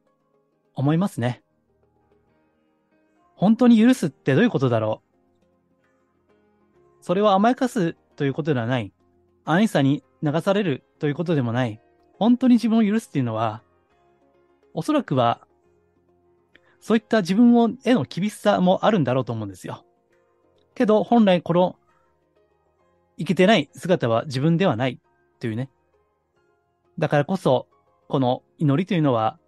[0.74, 1.42] 思いますね。
[3.36, 5.10] 本当に許すってどういうことだろう
[7.00, 8.92] それは甘やかすということではない。
[9.44, 11.80] 安易さに流されるということでもない。
[12.18, 13.62] 本当に自分を許すっていうのは、
[14.74, 15.46] おそらくは、
[16.80, 19.84] そういった自分をへの厳しさもあるんだろうと思うんですよ。
[20.74, 21.76] けど、本来この、
[23.16, 25.00] いけてない姿は自分ではない
[25.40, 25.70] というね。
[27.00, 27.66] だからこそ、
[28.08, 29.38] この祈りというのは、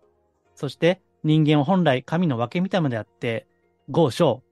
[0.54, 3.46] そして人間は本来神の分け御霊であって、
[3.90, 4.42] 豪小、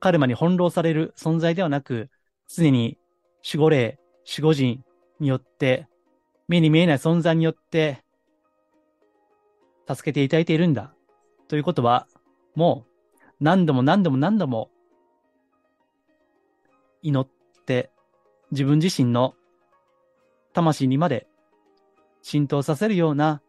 [0.00, 2.10] カルマに翻弄される存在ではなく、
[2.48, 2.98] 常に
[3.46, 4.82] 守護霊、守護神
[5.20, 5.86] によって、
[6.48, 8.02] 目に見えない存在によって、
[9.88, 10.92] 助けていただいているんだ。
[11.46, 12.08] ということは、
[12.56, 14.70] もう何度も何度も何度も
[17.02, 17.28] 祈っ
[17.66, 17.92] て
[18.50, 19.34] 自分自身の
[20.52, 21.28] 魂にまで
[22.26, 23.40] 浸透させるような、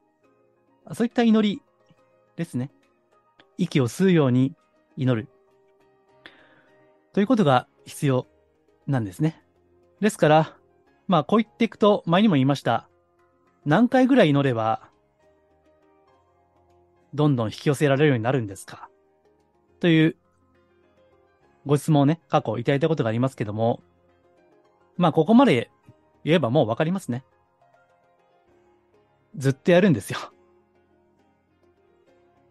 [0.94, 1.63] そういった祈り
[2.36, 2.70] ですね。
[3.58, 4.54] 息を吸うように
[4.98, 5.28] 祈る。
[7.12, 8.28] ということが必要
[8.86, 9.44] なんですね。
[10.00, 10.56] ですから、
[11.08, 12.88] まあこう言っていくと前にも言いました。
[13.66, 14.88] 何回ぐらい祈れば、
[17.16, 18.92] どんどん引き寄せられるようになるんですか？
[19.80, 20.16] という
[21.66, 23.82] ご質問をね、過去いただいたことがありますけども、
[24.98, 25.72] まあここまで
[26.24, 27.24] 言えばもうわかりますね。
[29.38, 30.19] ずっとやるんですよ。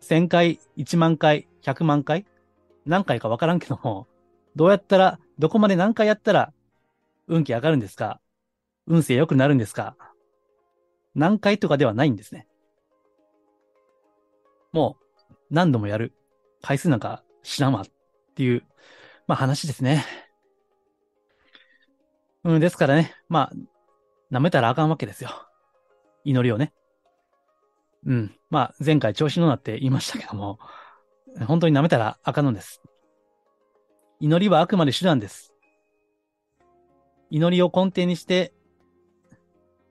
[0.00, 2.26] 1000回、1万回、100万回？
[2.84, 4.06] 何回かわからんけども、
[4.54, 6.52] どうやったら、どこまで何回やったら、
[7.26, 8.20] 運気上がるんですか？
[8.86, 9.96] 運勢良くなるんですか？
[11.16, 12.46] 何回とかではないんですね。
[14.72, 14.96] も
[15.30, 16.12] う、何度もやる。
[16.62, 17.84] 回数なんか知らんわっ
[18.34, 18.62] ていう、
[19.26, 20.04] まあ話ですね。
[22.44, 23.52] うん、ですからね、まあ、
[24.30, 25.30] 舐めたらあかんわけですよ。
[26.26, 26.72] 祈りをね。
[28.04, 28.34] うん。
[28.50, 30.58] まあ、前回調子のなって言いましたけども、
[31.46, 32.82] 本当に舐めたらあかんのです。
[34.18, 35.54] 祈りはあくまで手段です。
[37.30, 38.52] 祈りを根底にして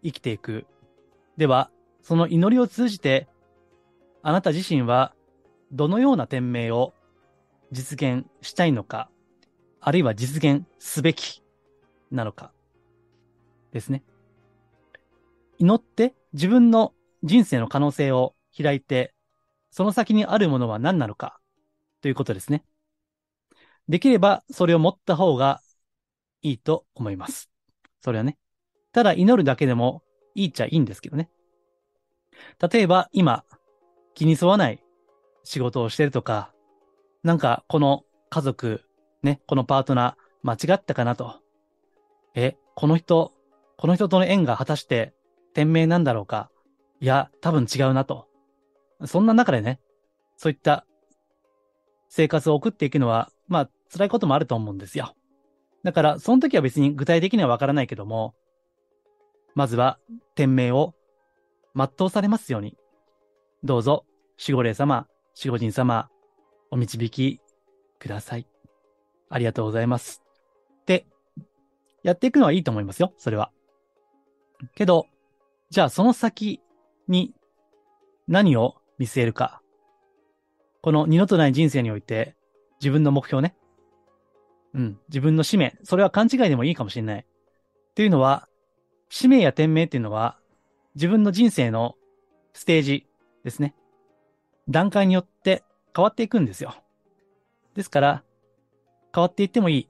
[0.03, 0.65] 生きていく。
[1.37, 1.71] では、
[2.01, 3.27] その祈りを通じて、
[4.21, 5.13] あなた自身は
[5.71, 6.93] どのような天命を
[7.71, 9.09] 実現したいのか、
[9.79, 11.43] あるいは実現すべき
[12.11, 12.51] なのか、
[13.71, 14.03] ですね。
[15.57, 19.13] 祈って自分の人生の可能性を開いて、
[19.71, 21.39] その先にあるものは何なのか、
[22.01, 22.63] ということですね。
[23.87, 25.61] できればそれを持った方が
[26.41, 27.49] いいと思います。
[28.01, 28.37] それはね。
[28.91, 30.03] ただ祈るだけでも
[30.35, 31.29] いいっちゃいいんですけどね。
[32.71, 33.43] 例えば今
[34.13, 34.83] 気に沿わない
[35.43, 36.53] 仕事をしてるとか、
[37.23, 38.83] なんかこの家族、
[39.23, 41.41] ね、このパートナー間違ったかなと。
[42.35, 43.33] え、この人、
[43.77, 45.13] この人との縁が果たして
[45.55, 46.51] 天命なんだろうか
[46.99, 48.27] いや、多分違うなと。
[49.05, 49.79] そんな中でね、
[50.37, 50.85] そういった
[52.09, 55.15] 生活を送っていくのは、まあ、辛いこともあると思うんですよ。
[55.83, 58.35] だから、その時は別に具体的にはわからないけども、
[59.53, 59.97] まずは、
[60.35, 60.93] 天命を
[61.73, 62.75] 全うされますように、
[63.63, 64.05] どうぞ、
[64.37, 65.07] 守護霊様、
[65.41, 66.09] 守護神様、
[66.69, 67.39] お導き
[67.99, 68.47] ください。
[69.29, 70.21] ありがとうございます。
[70.85, 71.05] で、
[72.03, 73.51] やっていくのはいいと思いますよ、それは。
[74.75, 75.07] けど、
[75.75, 76.61] じゃあその先
[77.09, 77.33] に
[78.29, 79.61] 何を見据えるか。
[80.81, 82.37] この二度とない人生において、
[82.79, 83.57] 自分の目標ね。
[84.73, 85.77] うん、自分の使命。
[85.83, 87.19] それは勘違いでもいいかもしれない。
[87.19, 88.47] っていうのは、
[89.09, 90.39] 使命や天命っていうのは、
[90.95, 91.97] 自分の人生の
[92.53, 93.05] ステージ
[93.43, 93.75] ですね。
[94.69, 95.61] 段階によって
[95.93, 96.73] 変わっていくんですよ。
[97.73, 98.23] ですから、
[99.13, 99.89] 変わっていってもいい。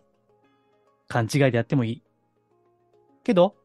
[1.08, 2.04] 勘違いでやってもいい。
[3.24, 3.56] けど、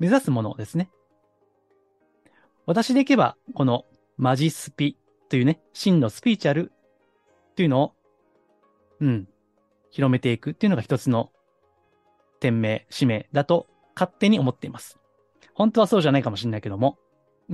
[0.00, 0.90] 目指すものですね。
[2.66, 3.84] 私でいけば、この
[4.16, 4.96] マジスピ
[5.28, 6.72] というね、真のスピーチャル
[7.50, 7.92] っていうのを、
[9.00, 9.28] うん、
[9.90, 11.30] 広めていくっていうのが一つの
[12.40, 14.98] 天命、使命だと勝手に思っています。
[15.54, 16.98] 本当はそうじゃないかもしれないけども、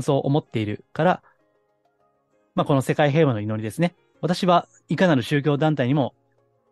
[0.01, 1.23] そう思っているから、
[2.55, 3.94] まあ、この世界平和の祈りですね。
[4.20, 6.14] 私はいかなる宗教団体にも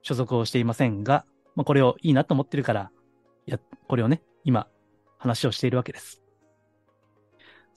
[0.03, 1.24] 所属をしていませんが、
[1.57, 2.90] まあ、これをいいなと思ってるから、
[3.48, 4.68] や、これをね、今、
[5.18, 6.22] 話をしているわけです。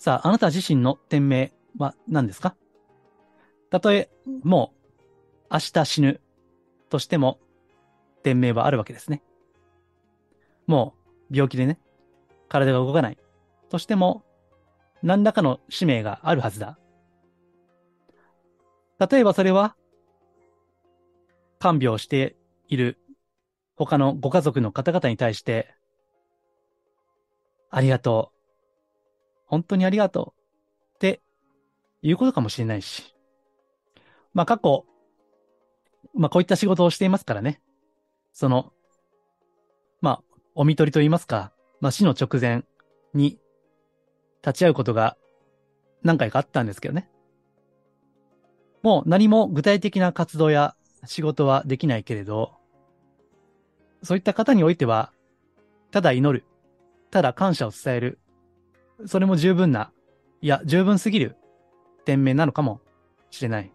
[0.02, 2.56] さあ、あなた自身の天命は何ですか？
[3.70, 4.10] たとえ、
[4.42, 4.74] も
[5.52, 6.22] う、明日死ぬ
[6.90, 7.40] としても、
[8.24, 9.22] 天命はあるわけですね。
[10.66, 10.96] も
[11.30, 11.80] う、病気でね、
[12.50, 13.18] 体が動かない
[13.70, 14.24] としても、
[15.04, 16.80] 何らかの使命があるはずだ。
[19.08, 19.76] 例えばそれは、
[21.60, 22.36] 看病して
[22.70, 22.98] いる
[23.76, 25.76] 他のご家族の方々に対して、
[27.70, 28.41] ありがとう。
[29.52, 30.96] 本当にありがとう。
[30.96, 31.22] って
[32.02, 33.14] いうことかもしれないし。
[34.34, 34.86] まあ過去、
[36.16, 37.62] まあこういった仕事をしていますからね。
[38.32, 38.72] その、
[40.00, 40.24] まあ、
[40.56, 41.52] お見取りと言いますか、
[41.82, 42.64] まあ死の直前
[43.14, 43.40] に
[44.42, 45.18] 立ち会うことが
[46.02, 47.10] 何回かあったんですけどね。
[48.84, 52.54] もう何も具体的な活動や仕事はできないけれど、
[54.02, 55.12] そういった方においては、
[55.92, 56.46] ただ祈る、
[57.12, 58.20] ただ感謝を伝える、
[59.06, 59.92] それも十分な、
[60.42, 61.36] いや、十分すぎる
[62.06, 62.82] 天命なのかも
[63.30, 63.72] しれない。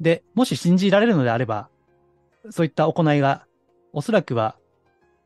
[0.00, 1.68] で、もし信じられるのであれば、
[2.50, 3.46] そういった行いが、
[3.92, 4.56] おそらくは、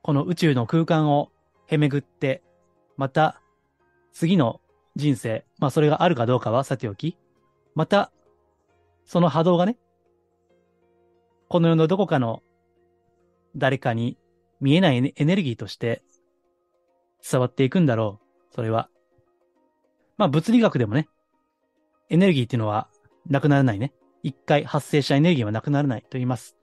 [0.02, 1.30] この宇宙の空間を
[1.66, 2.42] へめぐって、
[2.96, 3.40] また、
[4.12, 4.60] 次の
[4.96, 7.16] 人生、まあそれがあるかどうかはさておき、
[7.74, 8.12] また、
[9.04, 9.76] その波動がね、
[11.48, 12.42] この世のどこかの
[13.56, 14.18] 誰かに
[14.60, 16.02] 見えないエネルギーとして
[17.28, 18.27] 伝わっていくんだろう。
[18.50, 18.88] それは。
[20.16, 21.08] まあ物理学でもね、
[22.10, 22.88] エネルギーっていうのは
[23.26, 23.92] なくならないね。
[24.22, 26.56] 一回発生したエネルギーはなくならないと言います。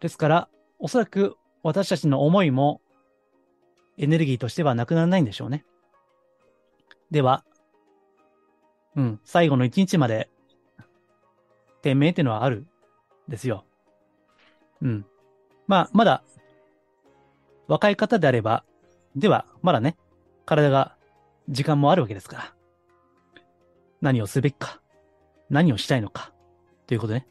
[0.00, 0.48] ですから、
[0.78, 2.80] おそらく私たちの思いも
[3.98, 5.64] エネルギーとしてはなくならないんでしょうね。
[7.10, 7.44] では、
[8.96, 10.30] うん、最後の一日まで、
[11.82, 12.66] 天命っていうのはある、
[13.28, 13.64] ですよ。
[14.82, 15.06] うん。
[15.66, 16.24] まあ、まだ、
[17.68, 18.64] 若い方であれば、
[19.16, 19.96] では、まだね、
[20.44, 20.96] 体が、
[21.50, 22.54] 時間もあるわけですから。
[24.00, 24.80] 何をすべきか、
[25.50, 26.32] 何をしたいのか、
[26.86, 27.26] ということね。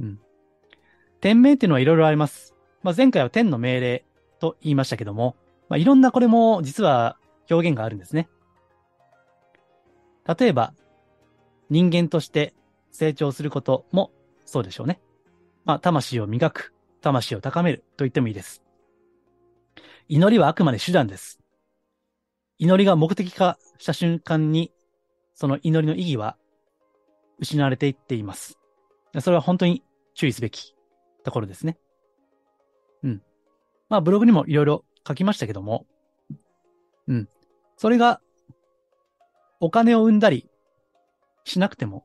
[0.00, 0.20] うん。
[1.20, 2.54] 天命っていうのはいろいろあります。
[2.82, 4.04] まあ、前回は天の命令
[4.38, 5.36] と言いましたけども、
[5.68, 7.18] まあ、いろんなこれも実は
[7.50, 8.28] 表現があるんですね。
[10.38, 10.72] 例えば、
[11.70, 12.54] 人間として
[12.92, 14.10] 成長することも
[14.44, 15.00] そうでしょうね。
[15.64, 18.62] まあ、魂を磨く、魂を高めると言ってもいいです。
[20.08, 21.40] 祈りはあくまで手段です。
[22.58, 24.72] 祈りが目的化した瞬間に、
[25.34, 26.36] その祈りの意義は
[27.38, 28.58] 失われていっています。
[29.20, 29.84] それは本当に
[30.14, 30.74] 注意すべき
[31.24, 31.78] ところですね。
[33.02, 33.22] うん。
[33.88, 35.86] まあ、ブログにもいろいろ書きましたけども、
[37.06, 37.28] うん。
[37.76, 38.20] それが、
[39.60, 40.48] お金を生んだり
[41.44, 42.04] しなくても、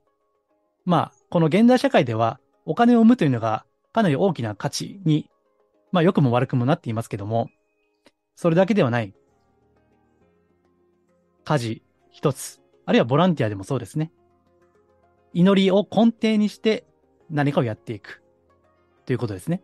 [0.86, 5.30] まあ、この現代社会では、お金を生むというのがかなり大きな価値に、
[5.92, 7.50] まあ、良くも悪くもなっていますけども、
[8.36, 9.14] それだけではない。
[11.44, 14.12] 家事一つ、あるいはボランティアでもそうですね。
[15.34, 16.86] 祈りを根底にして
[17.30, 18.24] 何かをやっていく。
[19.06, 19.62] ということですね。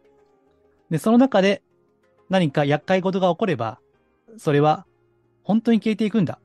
[0.90, 1.62] で、その中で
[2.30, 3.80] 何か厄介事が起これば、
[4.38, 4.86] それは
[5.44, 6.40] 本当に消えていくんだ。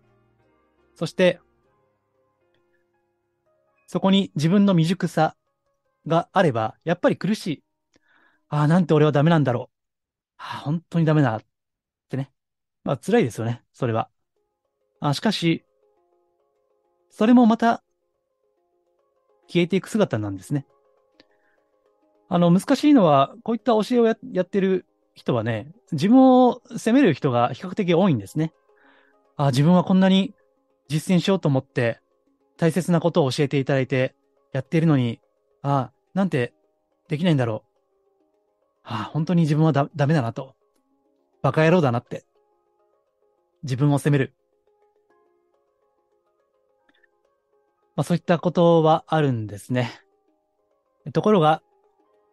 [0.94, 1.40] そして、
[3.86, 5.36] そこに自分の未熟さ
[6.06, 7.64] があれば、やっぱり苦しい。
[8.48, 9.74] ああ、なんて俺はダメなんだろう。
[10.38, 11.36] ああ、本当にダメだ。
[11.36, 11.40] っ
[12.08, 12.30] てね。
[12.84, 14.10] まあ辛いですよね、それは。
[15.06, 15.66] あしかし、
[17.10, 17.84] それもまた
[19.48, 20.66] 消えていく姿なんですね。
[22.30, 28.54] あの、難しいのは、こういった教えをやってる人はね、自分を責める人が比較的多いんですね。
[29.36, 30.34] あ、自分はこんなに
[30.88, 32.00] 実践しようと思って、
[32.56, 34.14] 大切なことを教えていただいて
[34.52, 35.20] やっているのに、
[35.60, 36.54] あ、なんて
[37.08, 37.78] できないんだろう。
[38.84, 40.54] あ、本当に自分はだ、ダメだなと。
[41.42, 42.24] バカ野郎だなって。
[43.64, 44.32] 自分を責める。
[47.96, 50.00] まあそういったことはあるんですね。
[51.12, 51.62] ところが、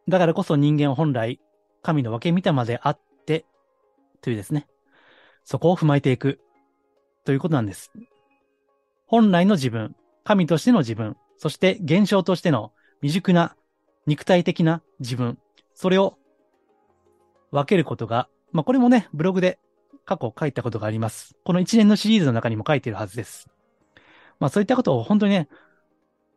[0.07, 1.39] だからこそ人間本来、
[1.82, 3.45] 神の分け見たまであって、
[4.22, 4.68] というですね。
[5.43, 6.39] そこを踏まえていく、
[7.26, 7.91] ということなんです。
[9.05, 13.55] 本来の自分、神としての自分、そして現象としての未熟な
[14.05, 15.38] 肉体的な自分、
[15.74, 16.18] それを
[17.51, 19.59] 分けることが、まあ、これもね、ブログで
[20.05, 21.36] 過去書いたことがあります。
[21.43, 23.49] この一年のシリーズの中にも書いてるはずです。
[24.42, 25.48] まあ、そういったことを本当にね、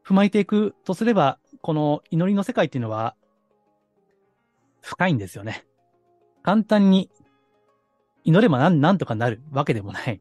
[0.07, 3.17] 踏まえていくとすれば、この祈りの世界っていうのは、
[4.83, 5.65] 深いんですよね。
[6.43, 7.11] 簡単に
[8.23, 10.21] 祈ればなんなんとかなるわけでもない。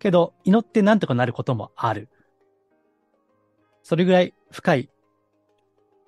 [0.00, 2.08] けど、祈ってなんとかなることもある。
[3.84, 4.90] それぐらい深い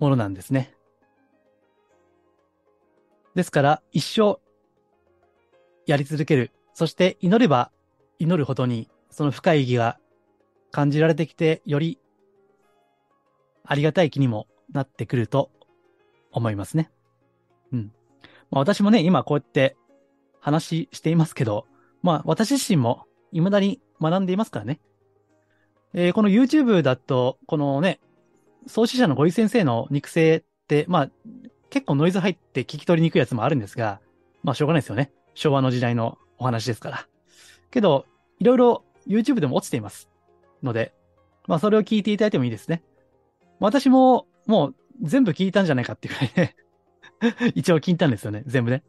[0.00, 0.74] ものなんですね。
[3.36, 4.40] ですから、一生
[5.86, 6.50] やり続ける。
[6.72, 7.70] そして祈れば
[8.18, 10.00] 祈るほどに、その深い意義が
[10.74, 12.00] 感じられてきて、より
[13.64, 15.52] ありがたい気にもなってくると
[16.32, 16.90] 思いますね。
[17.72, 17.92] うん。
[18.50, 19.76] まあ私もね、今こうやって
[20.40, 21.66] 話していますけど、
[22.02, 24.80] まあ私自身も未だに学んでいますからね。
[25.92, 28.00] えー、この YouTube だと、このね、
[28.66, 31.10] 創始者のゴイ先生の肉声って、まあ
[31.70, 34.00] 結構ノイズ入って聞き取りにくいやつもあるんですが、
[34.42, 35.12] まあしょうがないですよね。
[35.34, 37.06] 昭和の時代のお話ですから。
[37.70, 38.06] けど、
[38.40, 40.10] いろいろ YouTube でも落ちています。
[40.64, 40.92] ので、
[41.46, 42.82] まあそれを聞いていただいてもいいですね。
[43.60, 46.56] 私ももう全部聞いたんじゃないかっていうくらいね
[47.54, 48.82] 一応聞いたんですよね、全部ね。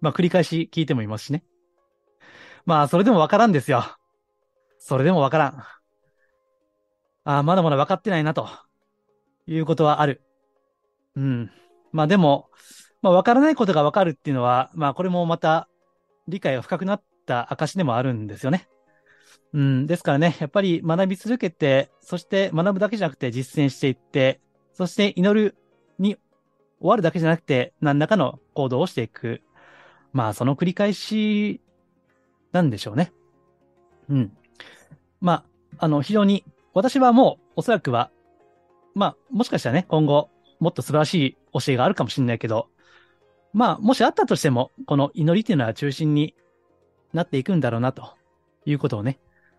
[0.00, 1.44] まあ、繰り返し聞いてもいますしね。
[2.64, 3.84] まあ、それでもわからんですよ。
[4.78, 5.58] それでもわからん。
[7.24, 8.48] ああ、まだまだ分かってないな、と
[9.46, 10.22] いうことはある。
[11.16, 11.50] うん。
[11.92, 12.50] まあでも、
[13.02, 15.68] まあ分からないことが分かるっていうのは、まあこれもまた
[16.28, 18.68] 理解が深くなった証でもあるんですよね。
[19.56, 19.86] うん。
[19.86, 24.38] ですからね、やっぱり学び続けて、そして学ぶだけじゃなくて実践していって、
[24.74, 25.56] そして祈る
[25.98, 26.16] に
[26.78, 29.40] 終わるだけじゃなくて、何らかの行動をしていく。
[30.12, 31.62] まあ、その繰り返し
[32.52, 33.14] なんでしょうね。
[34.10, 34.36] うん。
[35.22, 35.44] ま
[35.78, 36.44] あ、あの、非常に、
[36.74, 38.10] 私はもう、おそらくは、
[38.94, 40.28] まあ、もしかしたらね、今後、
[40.60, 42.68] もっと素晴らしい教えがあるかもしれないけど、
[43.54, 46.34] まあ、もしあったとしても、この祈りっていうのは中心に
[47.14, 48.14] なっていくんだろうな、と
[48.66, 49.18] いうことをね、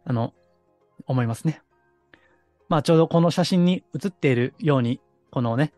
[0.09, 0.33] あの、
[1.05, 1.61] 思いますね。
[2.69, 5.01] まあちょうどこの写真に写っているように、
[5.31, 5.73] このね、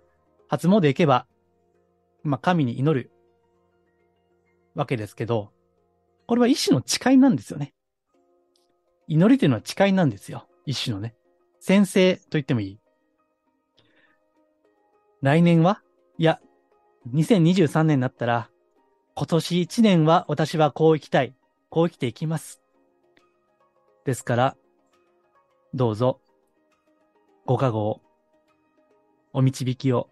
[0.47, 1.25] 初詣行けば、
[2.21, 3.11] まあ神に祈る
[4.75, 5.51] わけですけど、
[6.27, 7.73] これは一種の誓いなんですよね。
[9.07, 10.47] 祈りというのは誓いなんですよ。
[10.67, 11.15] 一種のね。
[11.59, 12.80] 先生と言ってもいい。
[15.23, 15.82] 来年は
[16.19, 16.39] いや、
[17.11, 18.51] 2023年になったら、
[19.15, 21.34] 今年1年は私はこう生きたい。
[21.71, 22.59] こう生きていきます。
[24.10, 24.57] ですから、
[25.76, 26.20] どうぞ、
[27.45, 28.01] ご加護を、
[29.34, 30.10] お導きを、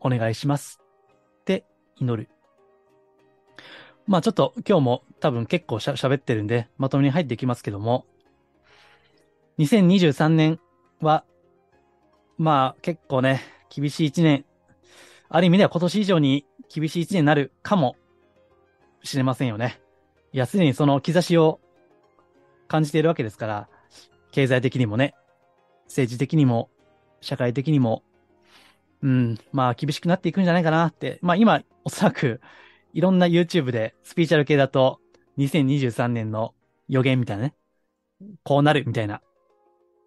[0.00, 0.78] お願いします。
[1.40, 1.64] って
[1.96, 2.28] 祈る。
[4.06, 8.04] まあちょっと今日も多分結構しゃ喋ってるんで、まとめに入っていきますけども、
[9.58, 10.60] 2023年
[11.00, 11.24] は、
[12.36, 13.40] まあ結構ね、
[13.74, 14.44] 厳しい一年、
[15.30, 17.96] ある意味では今年以上に厳しい一年になるかも
[19.02, 19.80] しれませんよね。
[20.34, 21.60] いや、すでにその兆しを
[22.68, 23.68] 感じているわけですから、
[24.32, 25.14] 経済的にもね、
[25.86, 26.70] 政治的にも、
[27.20, 28.02] 社会的にも、
[29.02, 32.40] うん、まあ厳しくなっていくんじゃないかなって、まあ今、おそらく、
[32.92, 35.00] いろんな YouTube でスピーチャル系だと、
[35.38, 36.54] 2023年の
[36.88, 37.54] 予言みたいなね、
[38.42, 39.20] こうなるみたいな。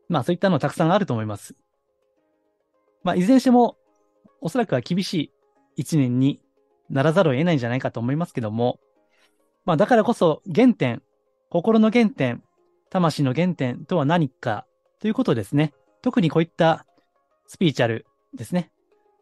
[0.07, 1.55] まあそういったのたくさんあると思います。
[3.03, 3.77] まあいずれにしても、
[4.41, 5.31] おそらくは厳しい
[5.75, 6.41] 一年に
[6.89, 8.79] ならざるを得ないんじゃないかと思いますけども、
[9.65, 11.01] まあだからこそ原点、
[11.49, 12.43] 心の原点、
[12.89, 14.65] 魂の原点とは何か
[14.99, 15.73] ということですね。
[16.01, 16.85] 特にこういった
[17.47, 18.71] スピーチャルですね。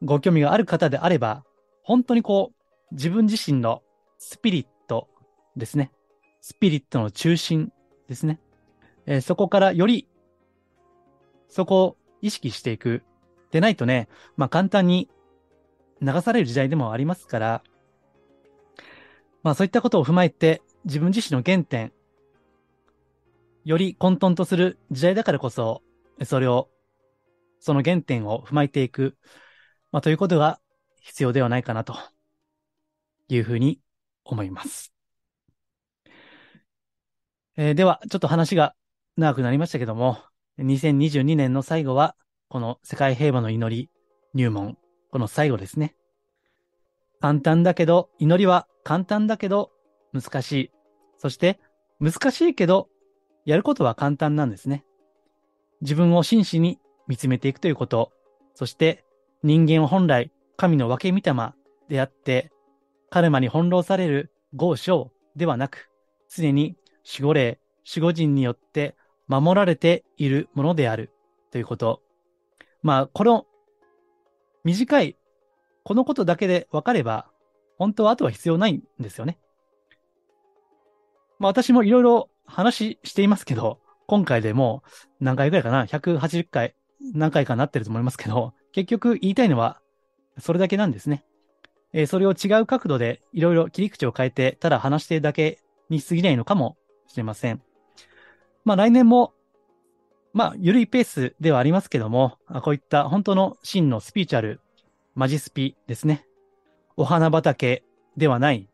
[0.04, 1.44] ご興味がある方であれば、
[1.84, 3.82] 本当にこう、自分自身の
[4.18, 5.08] スピリット
[5.56, 5.92] ですね。
[6.42, 7.72] スピリットの中心
[8.08, 8.40] ですね。
[9.06, 10.08] えー、そこからより、
[11.50, 13.04] そこを意識していく。
[13.52, 15.10] でないとね、まあ簡単に
[16.02, 17.64] 流される時代でもありますから、
[19.44, 21.92] まあそういったことを踏まえて、自分自身の原点、
[23.68, 25.84] より混沌とする時代だからこそ、
[26.24, 26.70] それを、
[27.60, 29.18] その原点を踏まえていく、
[29.92, 30.62] まあということが
[31.02, 31.94] 必要ではないかなと
[33.28, 33.82] いうふうに
[34.24, 34.94] 思います。
[37.58, 38.74] えー、では、ちょっと話が
[39.18, 40.18] 長くなりましたけども、
[40.60, 42.16] 2022年の最後は、
[42.48, 43.90] この世界平和の祈り
[44.34, 44.78] 入門
[45.12, 45.94] この最後ですね。
[47.20, 49.72] 簡単だけど、祈りは簡単だけど
[50.14, 50.72] 難しい。
[51.18, 51.60] そして
[52.00, 52.88] 難しいけど、
[53.48, 54.84] やることは簡単なんですね。
[55.80, 58.12] 自分を真摯に見つめていくということ。
[58.56, 59.06] そして
[59.42, 61.54] 人間は本来神の分け御霊
[61.88, 62.52] であって、
[63.10, 65.90] カルマに翻弄される豪商ではなく、
[66.28, 66.76] 常に
[67.10, 68.98] 守護霊、守護人によって
[69.30, 71.14] 守られているものである
[71.50, 72.02] ということ。
[72.84, 73.46] まあ、この
[74.66, 75.16] 短い、
[75.86, 77.30] このことだけで分かれば、
[77.78, 79.40] 本当は後は必要ないんですよね。
[81.40, 86.76] まあ私もいろいろ話していますけど、今回でもう何回くらいかな ?180 回、
[87.14, 89.80] 何回かなってると思いますけど、結局言いたいのは
[90.40, 91.24] それだけなんですね。
[91.94, 96.78] えー、それを違う角度でいろいろ切り口を変えて、ただ話しているだけに過ぎないのかも
[97.08, 97.62] しれません。
[98.66, 99.34] まあ来年も
[100.38, 104.62] まあ、ゆるいペースではありますけども、こういった本当の真のスピーチャル、
[105.16, 106.28] マジスピですね。
[106.96, 107.84] お花畑
[108.18, 108.70] ではない、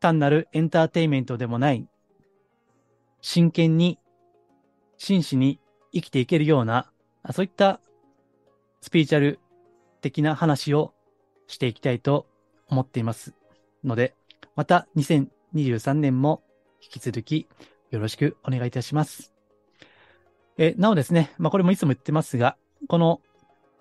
[0.00, 1.86] 単なるエンターテイメントでもない、
[3.20, 3.98] 真剣に、
[4.98, 5.60] 真摯に
[5.92, 6.90] 生きていけるような、
[7.32, 7.80] そういった
[8.80, 9.40] スピーチャル
[10.00, 10.94] 的な話を
[11.46, 12.26] していきたいと
[12.68, 13.34] 思っています
[13.84, 14.14] ので、
[14.54, 16.42] また2023年も
[16.82, 17.48] 引き続き
[17.90, 19.32] よろしくお願いいたします。
[20.58, 22.56] えなおですね、まあ、これもいつも言ってますが、
[22.88, 23.20] この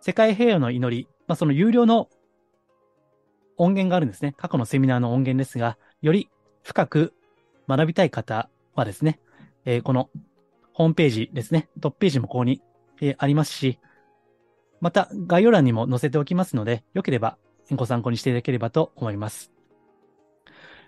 [0.01, 2.09] 世界平和の祈り、まあ、その有料の
[3.57, 4.33] 音源があるんですね。
[4.37, 6.29] 過去のセミナーの音源ですが、より
[6.63, 7.13] 深く
[7.67, 9.19] 学びたい方はですね、
[9.65, 10.09] えー、この
[10.73, 12.61] ホームページですね、トップページもここに、
[13.01, 13.79] えー、ありますし、
[14.81, 17.37] また概要欄にも載せておきますので、よければ
[17.71, 19.51] ご参考にしていただければと思います。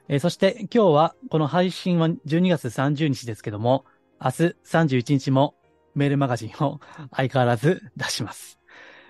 [0.08, 3.86] えー、そして今日はこの配信は12月30日ですけども、
[4.22, 5.56] 明日31日も
[5.96, 6.80] メールマガジンを
[7.16, 8.60] 相変わらず出します。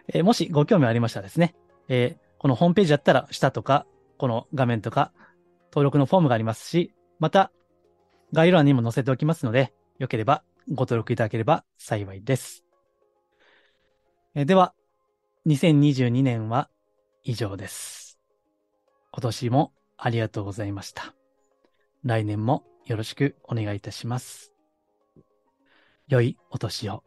[0.07, 1.55] えー、もしご興味ありましたらですね、
[1.89, 3.85] えー、このホームページだったら下とか、
[4.17, 5.11] この画面とか、
[5.71, 7.51] 登録のフォームがありますし、また、
[8.33, 12.63] 概要欄にも載せておきますので、よければご登録いただければ幸いです。
[14.35, 14.73] え、では、
[15.45, 16.69] 2022年は
[17.23, 18.19] 以上です。
[19.11, 21.15] 今年もありがとうございました。
[22.03, 24.51] 来年もよろしくお願いいたします。
[26.07, 27.06] 良いお年を。